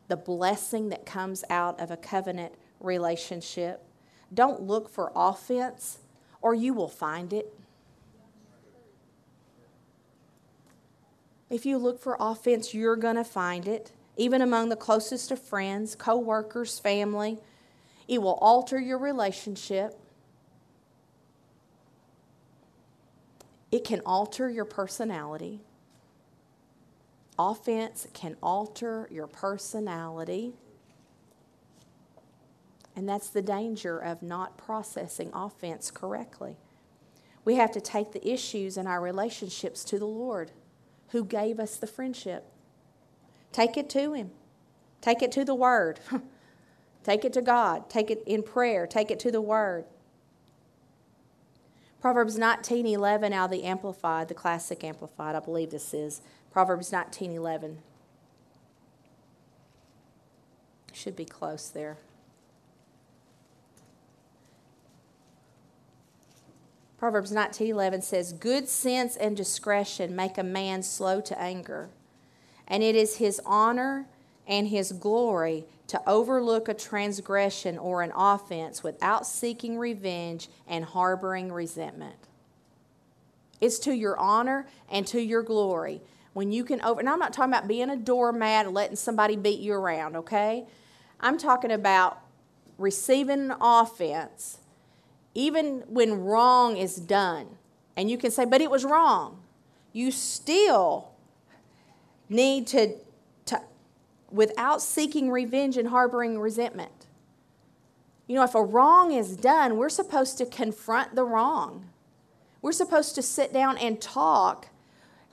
[0.08, 3.82] the blessing that comes out of a covenant relationship.
[4.32, 5.98] Don't look for offense,
[6.42, 7.52] or you will find it.
[11.48, 15.40] If you look for offense, you're going to find it even among the closest of
[15.40, 17.38] friends, co workers, family.
[18.06, 19.98] It will alter your relationship.
[23.72, 25.60] It can alter your personality.
[27.38, 30.54] Offense can alter your personality.
[32.96, 36.56] And that's the danger of not processing offense correctly.
[37.44, 40.52] We have to take the issues in our relationships to the Lord
[41.08, 42.50] who gave us the friendship.
[43.52, 44.30] Take it to Him.
[45.00, 46.00] Take it to the Word.
[47.04, 47.90] Take it to God.
[47.90, 48.86] Take it in prayer.
[48.86, 49.84] Take it to the Word.
[52.00, 56.20] Proverbs 19:11 out of the Amplified, the classic Amplified, I believe this is.
[56.54, 57.82] Proverbs 19:11.
[60.92, 61.98] Should be close there.
[66.96, 71.90] Proverbs 19:11 says, "Good sense and discretion make a man slow to anger."
[72.66, 74.06] and it is his honor
[74.46, 81.52] and his glory to overlook a transgression or an offense without seeking revenge and harboring
[81.52, 82.16] resentment.
[83.60, 86.00] It's to your honor and to your glory
[86.34, 87.00] when you can over.
[87.00, 90.66] And I'm not talking about being a doormat and letting somebody beat you around, okay?
[91.20, 92.20] I'm talking about
[92.76, 94.58] receiving an offense,
[95.34, 97.46] even when wrong is done.
[97.96, 99.40] And you can say, but it was wrong.
[99.92, 101.12] You still
[102.28, 102.96] need to,
[103.46, 103.62] to
[104.30, 107.06] without seeking revenge and harboring resentment.
[108.26, 111.90] You know, if a wrong is done, we're supposed to confront the wrong.
[112.62, 114.68] We're supposed to sit down and talk.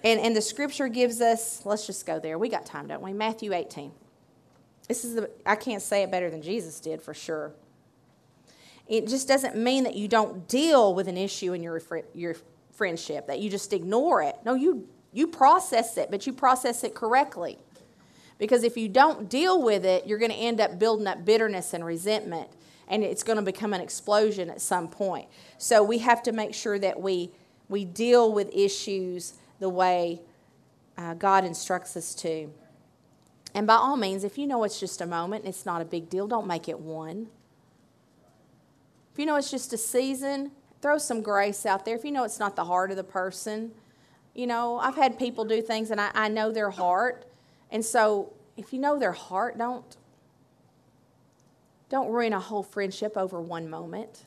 [0.04, 2.38] And, and the scripture gives us, let's just go there.
[2.38, 3.14] We got time, don't we?
[3.14, 3.91] Matthew 18.
[4.88, 7.52] This is the, I can't say it better than Jesus did for sure.
[8.88, 11.82] It just doesn't mean that you don't deal with an issue in your,
[12.14, 12.36] your
[12.74, 14.36] friendship, that you just ignore it.
[14.43, 17.58] No, you you process it, but you process it correctly.
[18.38, 21.74] Because if you don't deal with it, you're going to end up building up bitterness
[21.74, 22.49] and resentment,
[22.88, 25.28] and it's going to become an explosion at some point.
[25.58, 27.32] So we have to make sure that we,
[27.70, 30.20] we deal with issues the way
[30.97, 32.51] uh, God instructs us to.
[33.53, 36.09] And by all means, if you know it's just a moment, it's not a big
[36.09, 37.28] deal, don't make it one.
[39.14, 40.51] If you know it's just a season,
[40.82, 41.95] throw some grace out there.
[41.95, 43.72] If you know it's not the heart of the person,
[44.34, 47.26] you know, I've had people do things and I, I know their heart.
[47.70, 49.97] And so if you know their heart, don't
[51.89, 54.24] don't ruin a whole friendship over one moment.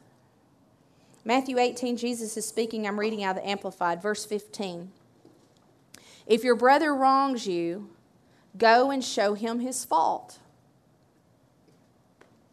[1.24, 2.86] Matthew 18, Jesus is speaking.
[2.86, 4.90] I'm reading out of the Amplified, verse 15.
[6.26, 7.90] If your brother wrongs you,
[8.56, 10.38] go and show him his fault.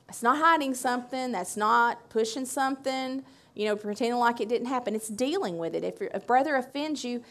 [0.08, 4.96] That's not hiding something, that's not pushing something you know, pretending like it didn't happen.
[4.96, 5.84] It's dealing with it.
[5.84, 7.24] If your brother offends you,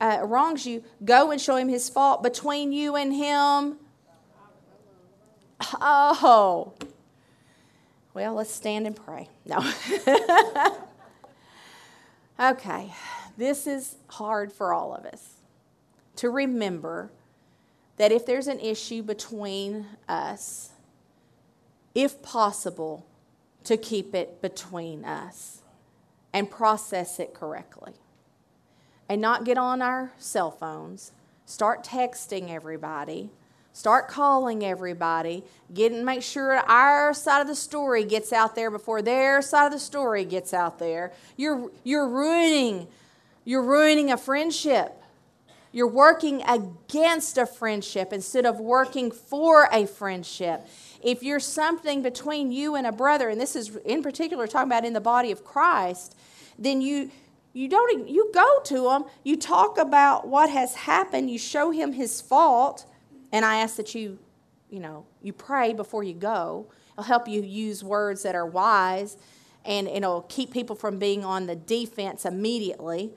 [0.00, 3.76] uh, wrongs you, go and show him his fault between you and him.
[5.80, 6.74] Oh.
[8.12, 9.28] Well, let's stand and pray.
[9.44, 9.58] No.
[12.50, 12.92] okay.
[13.36, 15.33] this is hard for all of us
[16.16, 17.10] to remember
[17.96, 20.70] that if there's an issue between us,
[21.94, 23.06] if possible,
[23.64, 25.62] to keep it between us
[26.32, 27.92] and process it correctly.
[29.08, 31.12] And not get on our cell phones,
[31.46, 33.30] start texting everybody,
[33.72, 38.70] start calling everybody, get and make sure our side of the story gets out there
[38.70, 41.12] before their side of the story gets out there.
[41.36, 42.88] You're you're ruining
[43.44, 45.02] you're ruining a friendship.
[45.74, 50.64] You're working against a friendship instead of working for a friendship.
[51.02, 54.84] If you're something between you and a brother, and this is in particular talking about
[54.84, 56.14] in the body of Christ,
[56.56, 57.10] then you
[57.54, 61.92] you don't you go to him, you talk about what has happened, you show him
[61.92, 62.86] his fault,
[63.32, 64.20] and I ask that you,
[64.70, 66.68] you know, you pray before you go.
[66.92, 69.16] It'll help you use words that are wise
[69.64, 73.14] and it'll keep people from being on the defense immediately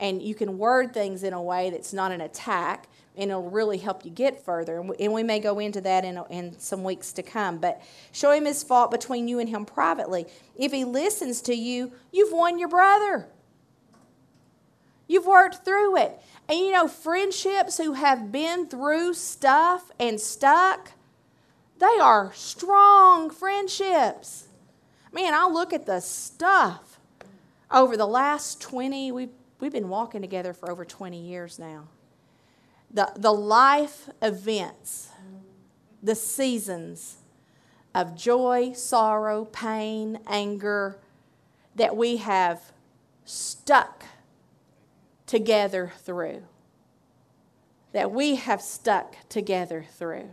[0.00, 2.88] and you can word things in a way that's not an attack
[3.18, 4.78] and it'll really help you get further.
[4.78, 7.58] And we, and we may go into that in, in some weeks to come.
[7.58, 7.82] But
[8.12, 10.26] show him his fault between you and him privately.
[10.56, 13.26] If he listens to you you've won your brother.
[15.08, 16.20] You've worked through it.
[16.48, 20.92] And you know friendships who have been through stuff and stuck
[21.80, 24.46] they are strong friendships.
[25.12, 27.00] Man i look at the stuff
[27.70, 29.28] over the last 20 we've
[29.60, 31.88] We've been walking together for over 20 years now.
[32.90, 35.10] The, the life events,
[36.02, 37.16] the seasons
[37.94, 40.98] of joy, sorrow, pain, anger
[41.74, 42.72] that we have
[43.24, 44.04] stuck
[45.26, 46.42] together through.
[47.92, 50.30] That we have stuck together through.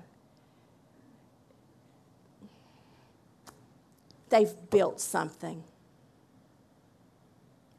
[4.30, 5.64] They've built something.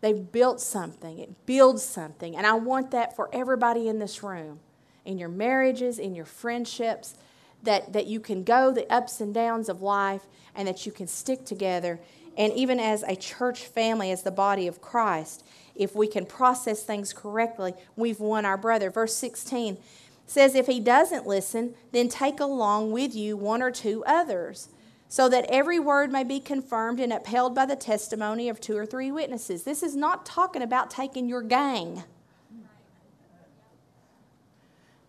[0.07, 2.37] They've built something, it builds something.
[2.37, 4.61] And I want that for everybody in this room,
[5.05, 7.17] in your marriages, in your friendships,
[7.65, 10.23] that, that you can go the ups and downs of life
[10.55, 11.99] and that you can stick together.
[12.37, 15.45] And even as a church family, as the body of Christ,
[15.75, 18.91] if we can process things correctly, we've won our brother.
[18.91, 19.77] Verse 16
[20.25, 24.69] says, If he doesn't listen, then take along with you one or two others
[25.09, 28.85] so that every word may be confirmed and upheld by the testimony of two or
[28.85, 29.63] three witnesses.
[29.63, 32.03] This is not talking about taking your gang.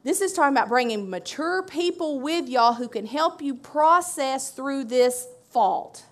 [0.03, 4.85] This is talking about bringing mature people with y'all who can help you process through
[4.85, 6.05] this fault.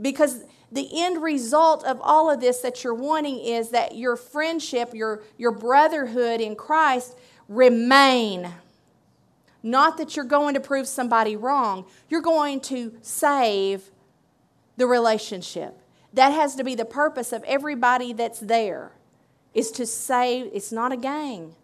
[0.00, 4.92] Because the end result of all of this that you're wanting is that your friendship,
[4.92, 7.16] your, your brotherhood in Christ
[7.48, 8.52] remain
[9.64, 13.90] not that you're going to prove somebody wrong, you're going to save
[14.76, 15.80] the relationship.
[16.12, 18.92] That has to be the purpose of everybody that's there,
[19.54, 21.56] is to save, it's not a gang.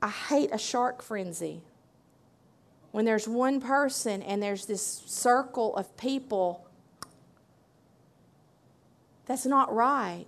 [0.00, 1.60] I hate a shark frenzy.
[2.90, 6.66] When there's one person and there's this circle of people,
[9.26, 10.26] that's not right.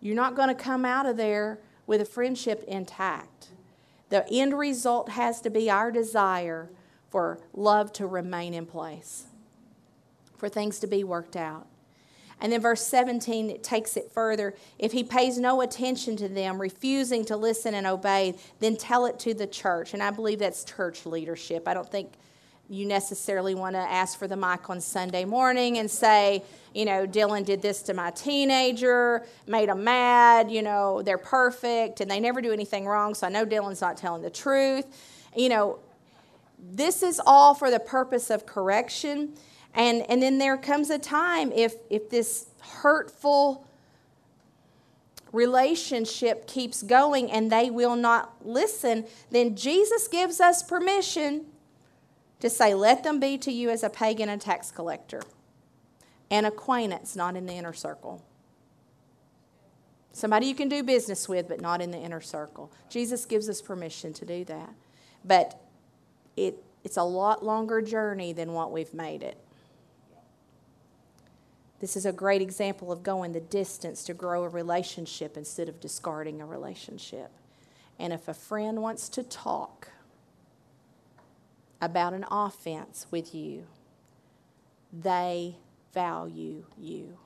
[0.00, 3.51] You're not going to come out of there with a friendship intact.
[4.12, 6.68] The end result has to be our desire
[7.08, 9.24] for love to remain in place,
[10.36, 11.66] for things to be worked out.
[12.38, 14.54] And then verse 17, it takes it further.
[14.78, 19.18] If he pays no attention to them, refusing to listen and obey, then tell it
[19.20, 19.94] to the church.
[19.94, 21.66] And I believe that's church leadership.
[21.66, 22.12] I don't think
[22.68, 26.42] you necessarily want to ask for the mic on Sunday morning and say,
[26.74, 32.00] you know, Dylan did this to my teenager, made them mad, you know, they're perfect
[32.00, 34.86] and they never do anything wrong, so I know Dylan's not telling the truth.
[35.36, 35.78] You know,
[36.58, 39.34] this is all for the purpose of correction.
[39.74, 43.66] And, and then there comes a time if, if this hurtful
[45.32, 51.46] relationship keeps going and they will not listen, then Jesus gives us permission
[52.42, 55.22] to say, Let them be to you as a pagan and tax collector,
[56.30, 58.22] an acquaintance, not in the inner circle.
[60.10, 62.70] Somebody you can do business with, but not in the inner circle.
[62.90, 64.74] Jesus gives us permission to do that.
[65.24, 65.58] But
[66.36, 69.38] it, it's a lot longer journey than what we've made it.
[71.78, 75.80] This is a great example of going the distance to grow a relationship instead of
[75.80, 77.30] discarding a relationship.
[77.98, 79.88] And if a friend wants to talk,
[81.82, 83.66] about an offense with you,
[84.92, 85.56] they
[85.92, 87.18] value you.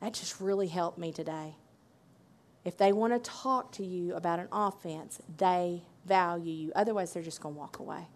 [0.00, 1.56] That just really helped me today.
[2.64, 6.72] If they want to talk to you about an offense, they value you.
[6.74, 8.08] Otherwise, they're just going to walk away.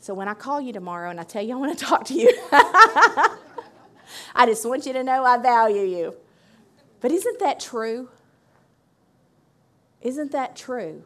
[0.00, 2.14] So when I call you tomorrow and I tell you I want to talk to
[2.14, 6.16] you, I just want you to know I value you.
[7.00, 8.08] But isn't that true?
[10.00, 11.04] Isn't that true?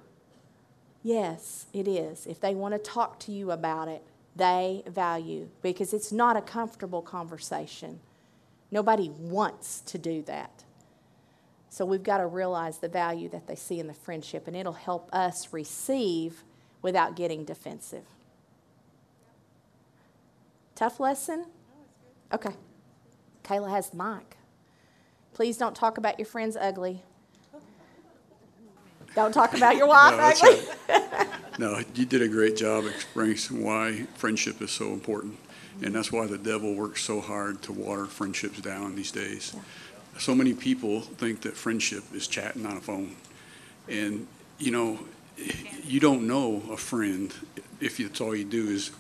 [1.03, 2.27] Yes, it is.
[2.27, 4.03] If they want to talk to you about it,
[4.37, 8.01] they value because it's not a comfortable conversation.
[8.71, 10.65] Nobody wants to do that.
[11.69, 14.73] So we've got to realize the value that they see in the friendship, and it'll
[14.75, 16.45] help us receive
[16.83, 18.05] without getting defensive.
[20.75, 21.47] Tough lesson?
[22.33, 22.55] Okay.
[23.43, 24.37] Kayla has the mic.
[25.35, 27.03] Please don't talk about your friends ugly.
[29.15, 31.29] Don't talk about your wife No, that's right.
[31.59, 35.39] No, you did a great job explaining why friendship is so important.
[35.83, 39.55] And that's why the devil works so hard to water friendships down these days.
[40.19, 43.17] So many people think that friendship is chatting on a phone.
[43.89, 44.27] And,
[44.59, 45.01] you know,
[45.85, 47.33] you don't know a friend
[47.81, 48.91] if it's all you do is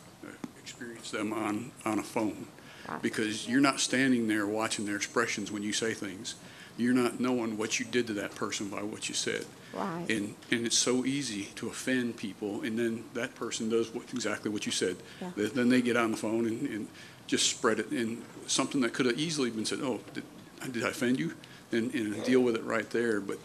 [0.62, 2.46] experience them on, on a phone.
[2.88, 3.00] Right.
[3.00, 6.34] Because you're not standing there watching their expressions when you say things.
[6.76, 9.44] You're not knowing what you did to that person by what you said.
[9.74, 10.04] Right.
[10.10, 14.50] And, and it's so easy to offend people, and then that person does what, exactly
[14.50, 14.96] what you said.
[15.20, 15.30] Yeah.
[15.36, 16.88] Then they get on the phone and, and
[17.26, 20.24] just spread it, and something that could have easily been said, oh, did,
[20.72, 21.32] did I offend you?
[21.70, 23.38] And, and deal with it right there, but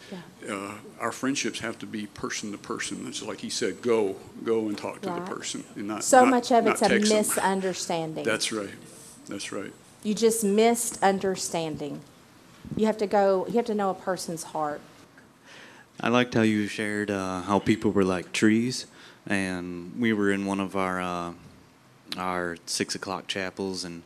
[0.50, 3.08] uh, our friendships have to be person to person.
[3.08, 5.26] It's like he said, go, go and talk to Right.
[5.26, 7.20] the person, and not So not- much of it's a text them.
[7.20, 8.26] misunderstanding.
[8.26, 8.70] That's right,
[9.30, 9.72] that's right.
[10.04, 12.02] You just missed understanding.
[12.76, 14.82] You have to go, you have to know a person's heart.
[16.00, 18.86] I liked how you shared uh, how people were like trees,
[19.26, 21.34] and we were in one of our uh,
[22.18, 24.04] our six o'clock chapels, and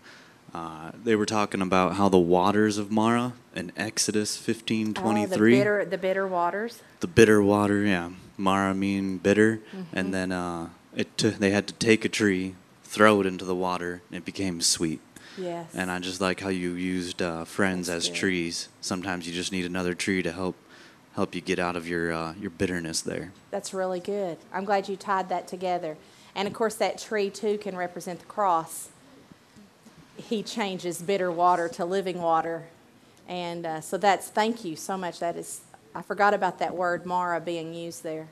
[0.53, 5.27] uh, they were talking about how the waters of Mara in Exodus fifteen twenty Oh,
[5.27, 6.81] the bitter, the bitter waters.
[7.01, 9.97] the bitter water, yeah, Mara mean bitter, Mm-hmm.
[9.97, 13.55] and then uh, it t- they had to take a tree, throw it into the
[13.55, 15.01] water, and it became sweet.
[15.37, 15.73] Yes.
[15.73, 18.17] And I just like how you used uh, friends That's as good.
[18.17, 18.67] trees.
[18.81, 20.55] Sometimes you just need another tree to help
[21.15, 23.31] help you get out of your uh, your bitterness there.
[23.49, 24.37] That's really good.
[24.53, 25.97] I'm glad you tied that together.
[26.35, 28.89] And of course, that tree too can represent the cross.
[30.15, 32.63] He changes bitter water to living water.
[33.27, 35.19] And uh, so that's, thank you so much.
[35.19, 35.61] That is,
[35.95, 38.27] I forgot about that word, Mara, being used there.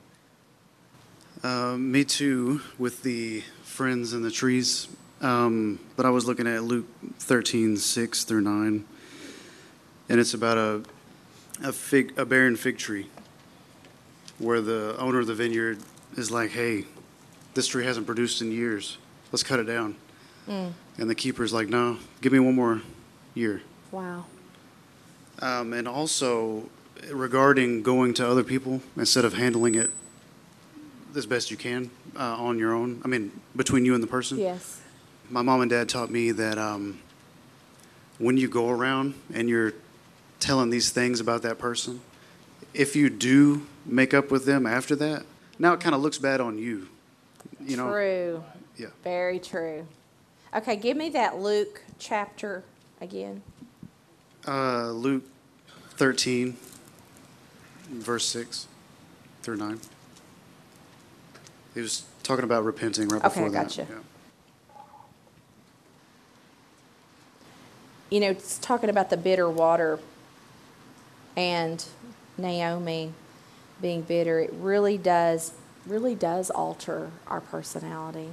[1.43, 4.87] Uh, me too, with the friends and the trees.
[5.21, 6.87] Um, but I was looking at Luke
[7.19, 8.85] 13, 6 through 9.
[10.09, 10.81] And it's about a,
[11.63, 13.07] a, fig, a barren fig tree
[14.37, 15.79] where the owner of the vineyard
[16.15, 16.85] is like, hey,
[17.53, 18.97] this tree hasn't produced in years.
[19.31, 19.95] Let's cut it down.
[20.47, 22.81] And the keeper's like, no, give me one more
[23.35, 23.61] year.
[23.91, 24.25] Wow.
[25.41, 26.69] Um, and also
[27.11, 29.91] regarding going to other people instead of handling it
[31.15, 33.01] as best you can uh, on your own.
[33.05, 34.39] I mean, between you and the person.
[34.39, 34.81] Yes.
[35.29, 36.99] My mom and dad taught me that um,
[38.17, 39.73] when you go around and you're
[40.39, 42.01] telling these things about that person,
[42.73, 45.23] if you do make up with them after that,
[45.57, 46.87] now it kind of looks bad on you.
[47.65, 47.89] You know.
[47.89, 48.43] True.
[48.77, 48.87] Yeah.
[49.03, 49.85] Very true.
[50.55, 52.63] Okay, give me that Luke chapter
[53.01, 53.41] again.
[54.47, 55.23] Uh, Luke
[55.97, 56.55] 13,
[57.89, 58.67] verse 6
[59.43, 59.79] through 9.
[61.75, 63.63] He was talking about repenting right Okay, before I that.
[63.67, 63.87] gotcha.
[63.89, 63.95] Yeah.
[68.09, 69.99] you know, it's talking about the bitter water
[71.39, 71.85] and
[72.37, 73.13] Naomi
[73.81, 75.53] being bitter, it really does,
[75.87, 78.27] really does alter our personality.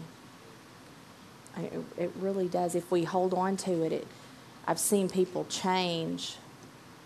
[1.56, 2.74] It, it really does.
[2.74, 4.08] If we hold on to it, it,
[4.66, 6.36] I've seen people change.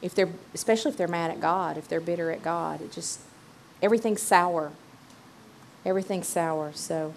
[0.01, 3.21] If they're, especially if they're mad at God, if they're bitter at God, it just,
[3.83, 4.73] everything's sour.
[5.85, 6.73] Everything's sour.
[6.73, 7.13] So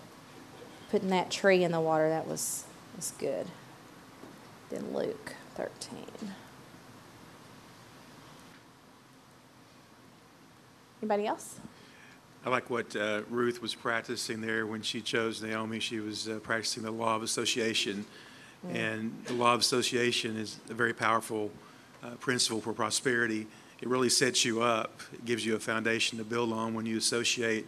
[0.92, 2.66] putting that tree in the water, that was,
[2.98, 3.48] was good.
[4.70, 6.06] Then Luke 13.
[11.04, 11.60] Anybody else?
[12.46, 15.82] I like what uh, Ruth was practicing there when she chose Naomi.
[15.82, 18.06] She was uh, practicing the law of association.
[18.70, 21.52] And the law of association is a very powerful
[22.02, 23.48] uh, principle for prosperity.
[23.82, 26.98] It really sets you up, it gives you a foundation to build on when you
[26.98, 27.68] associate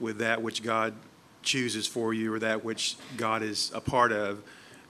[0.00, 0.92] with that which God
[1.44, 4.42] chooses for you or that which God is a part of.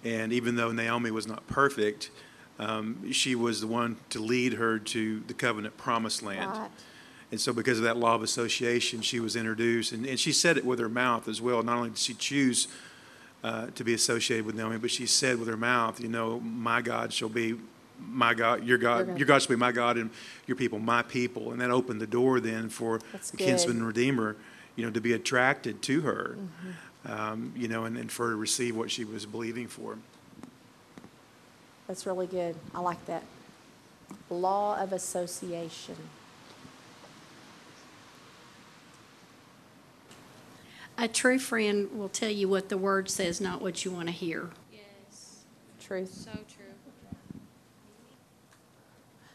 [0.02, 2.10] And even though Naomi was not perfect,
[2.58, 6.50] um, she was the one to lead her to the covenant promised land.
[6.50, 6.70] Right.
[7.32, 10.58] And so, because of that law of association, she was introduced, and, and she said
[10.58, 11.62] it with her mouth as well.
[11.62, 12.68] Not only did she choose
[13.42, 16.82] uh, to be associated with Naomi, but she said with her mouth, "You know, my
[16.82, 17.54] God shall be
[17.98, 19.18] my God, your God, God.
[19.18, 20.10] your God shall be my God, and
[20.46, 23.86] your people my people." And that opened the door then for That's the kinsman and
[23.86, 24.36] redeemer,
[24.76, 27.12] you know, to be attracted to her, Mm-hmm.
[27.12, 29.96] um, you know, and, and for her to receive what she was believing for.
[31.88, 32.56] That's really good.
[32.74, 33.22] I like that.
[34.28, 35.96] Law of association.
[40.98, 44.12] A true friend will tell you what the word says, not what you want to
[44.12, 44.50] hear.
[44.72, 45.44] Yes,
[45.80, 46.12] Truth.
[46.12, 46.62] so true.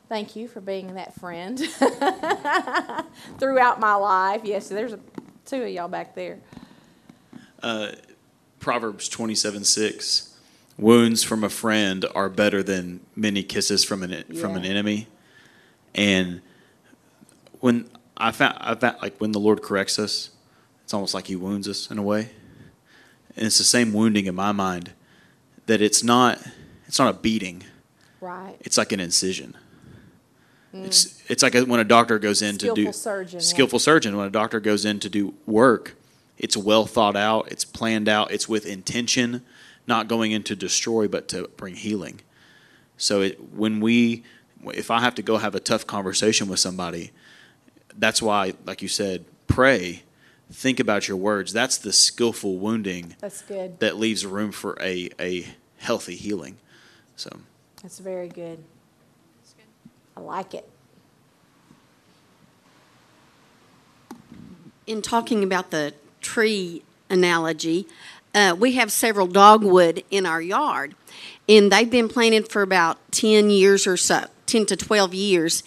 [0.09, 1.59] Thank you for being that friend
[3.39, 4.41] throughout my life.
[4.45, 4.99] Yes, there's a,
[5.45, 6.39] two of y'all back there.
[7.61, 7.89] Uh,
[8.61, 10.33] Proverbs 27 6.
[10.77, 15.07] Wounds from a friend are better than many kisses from an from an enemy.
[15.95, 16.41] And
[17.59, 20.29] when I found, I found like when the Lord corrects us,
[20.87, 22.29] it's almost like He wounds us in a way.
[23.35, 24.93] And it's the same wounding in my mind
[25.65, 26.39] that it's not
[26.87, 27.65] it's not a beating.
[28.21, 28.55] Right.
[28.61, 29.57] It's like an incision.
[30.73, 30.85] Mm.
[30.85, 33.45] It's it's like a, when a doctor goes in to do Skillful surgeon, yeah.
[33.45, 35.97] skillful surgeon when a doctor goes in to do work.
[36.37, 37.51] It's well thought out.
[37.51, 38.31] It's planned out.
[38.31, 39.41] It's with intention,
[39.87, 42.21] not going in to destroy, but to bring healing.
[42.95, 44.23] So it, when we,
[44.63, 47.11] if I have to go have a tough conversation with somebody,
[47.97, 50.03] that's why, like you said, pray,
[50.51, 51.53] think about your words.
[51.53, 53.79] That's the skillful wounding That's good.
[53.79, 56.57] that leaves room for a a healthy healing.
[57.15, 57.29] So.
[57.81, 58.63] That's very good.
[60.15, 60.67] I like it.
[64.87, 67.87] In talking about the tree analogy,
[68.33, 70.95] uh, we have several dogwood in our yard,
[71.47, 75.63] and they've been planted for about 10 years or so, 10 to 12 years.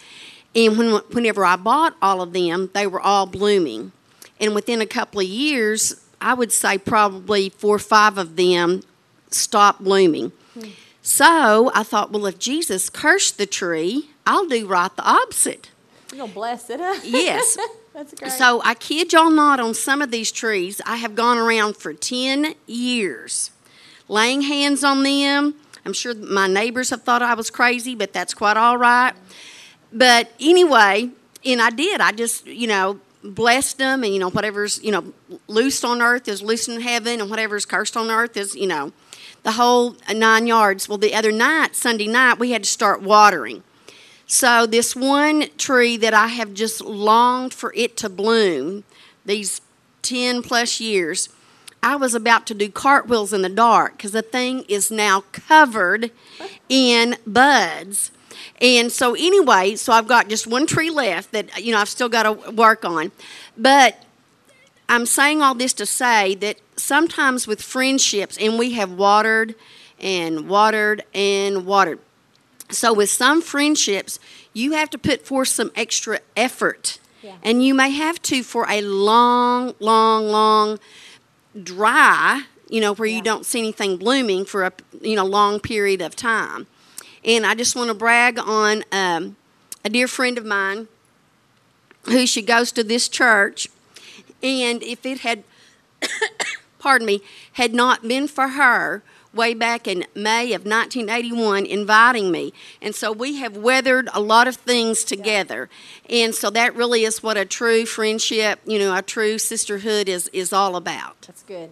[0.55, 3.93] And when, whenever I bought all of them, they were all blooming.
[4.41, 8.83] And within a couple of years, I would say probably four or five of them
[9.31, 10.33] stopped blooming.
[11.03, 15.71] So I thought, well, if Jesus cursed the tree, I'll do right the opposite.
[16.11, 17.01] You're going to bless it, huh?
[17.05, 17.57] Yes.
[17.95, 18.33] That's great.
[18.33, 21.93] So I kid y'all not, on some of these trees, I have gone around for
[21.93, 23.51] 10 years
[24.11, 25.55] laying hands on them.
[25.87, 29.15] I'm sure my neighbors have thought I was crazy, but that's quite all right.
[29.93, 31.11] But anyway,
[31.45, 32.01] and I did.
[32.01, 35.13] I just, you know, blessed them, and, you know, whatever's, you know,
[35.47, 38.93] loosed on earth is loosed in heaven, and whatever's cursed on earth is, you know,
[39.43, 40.89] the whole nine yards.
[40.89, 43.63] Well, the other night, Sunday night, we had to start watering.
[44.27, 48.85] So this one tree that I have just longed for it to bloom,
[49.25, 49.61] these
[50.03, 51.29] 10 plus years,
[51.83, 56.11] I was about to do cartwheels in the dark because the thing is now covered
[56.69, 58.13] in buds.
[58.61, 62.09] And so anyway, so I've got just one tree left that you know I've still
[62.09, 63.13] got to work on.
[63.57, 64.03] But
[64.89, 69.55] I'm saying all this to say that sometimes with friendships and we have watered
[70.01, 71.99] and watered and watered
[72.71, 74.19] so with some friendships,
[74.53, 76.99] you have to put forth some extra effort.
[77.23, 77.35] Yeah.
[77.43, 80.79] And you may have to for a long, long, long
[81.61, 83.17] dry, you know, where Yeah.
[83.17, 86.67] you don't see anything blooming for a you know long period of time.
[87.25, 89.37] And I just want to brag on um,
[89.85, 90.89] a dear friend of mine
[92.05, 93.69] who she goes to this church,
[94.43, 95.45] and if it had,
[96.79, 97.21] pardon me,
[97.53, 99.03] had not been for her
[99.33, 102.53] way back in May of 1981 inviting me.
[102.83, 105.69] And so we have weathered a lot of things together.
[106.09, 110.29] And so that really is what a true friendship, you know, a true sisterhood is,
[110.29, 111.21] is all about.
[111.23, 111.71] That's good.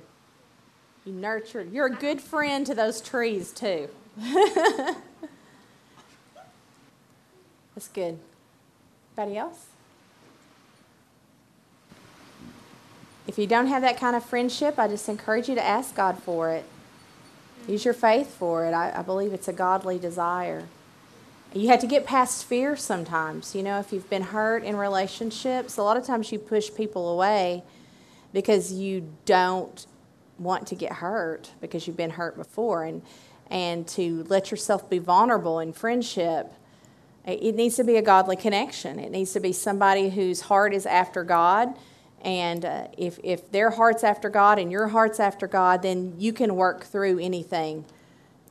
[1.05, 1.62] You nurture.
[1.62, 3.88] You're a good friend to those trees too.
[7.79, 8.18] That's good.
[9.16, 9.66] Anybody else?
[13.29, 16.20] If you don't have that kind of friendship, I just encourage you to ask God
[16.20, 16.64] for it.
[17.68, 18.72] Use your faith for it.
[18.72, 20.64] I, I believe it's a godly desire.
[21.55, 23.55] You have to get past fear sometimes.
[23.55, 27.12] You know, if you've been hurt in relationships, a lot of times you push people
[27.12, 27.62] away
[28.33, 29.87] because you don't
[30.37, 33.03] want to get hurt because you've been hurt before and
[33.53, 36.53] and to let yourself be vulnerable in friendship
[37.33, 38.99] it needs to be a godly connection.
[38.99, 41.76] It needs to be somebody whose heart is after god.
[42.22, 46.33] And uh, if, if their heart's after god and your heart's after god then you
[46.33, 47.85] can work through anything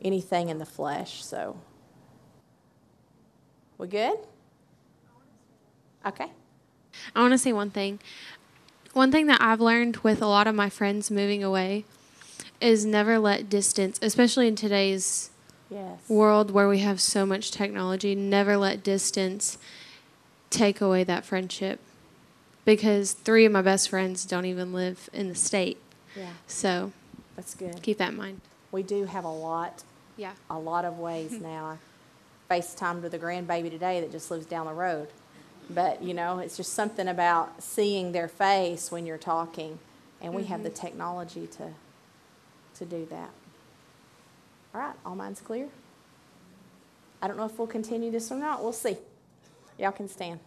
[0.01, 1.23] anything in the flesh.
[1.23, 1.57] So
[3.78, 4.17] we good?
[6.05, 6.32] Okay.
[7.15, 7.99] I want to say one thing.
[8.93, 11.86] One thing that I've learned with a lot of my friends moving away
[12.59, 15.30] is never let distance, especially in today's
[15.70, 19.57] yes world where we have so much technology, never let distance
[20.49, 21.80] take away that friendship.
[22.65, 25.78] Because three of my best friends don't even live in the state.
[26.15, 26.91] yeah So
[27.36, 28.41] that's good keep that in mind.
[28.72, 29.84] we do have a lot
[30.18, 30.34] Yeah.
[30.49, 31.78] a lot of ways now.
[32.49, 35.09] I FaceTimed with a grandbaby today that just lives down the road.
[35.70, 39.80] But, you know, it's just something about seeing their face when you're talking.
[40.22, 40.86] And we have the mm-hmm.
[40.86, 41.74] technology to,
[42.76, 43.32] to do that.
[44.78, 45.69] All right, all minds clear?
[47.19, 48.61] I don't know if we'll continue this or not.
[48.61, 48.95] We'll see.
[49.80, 50.39] Y'all can stand.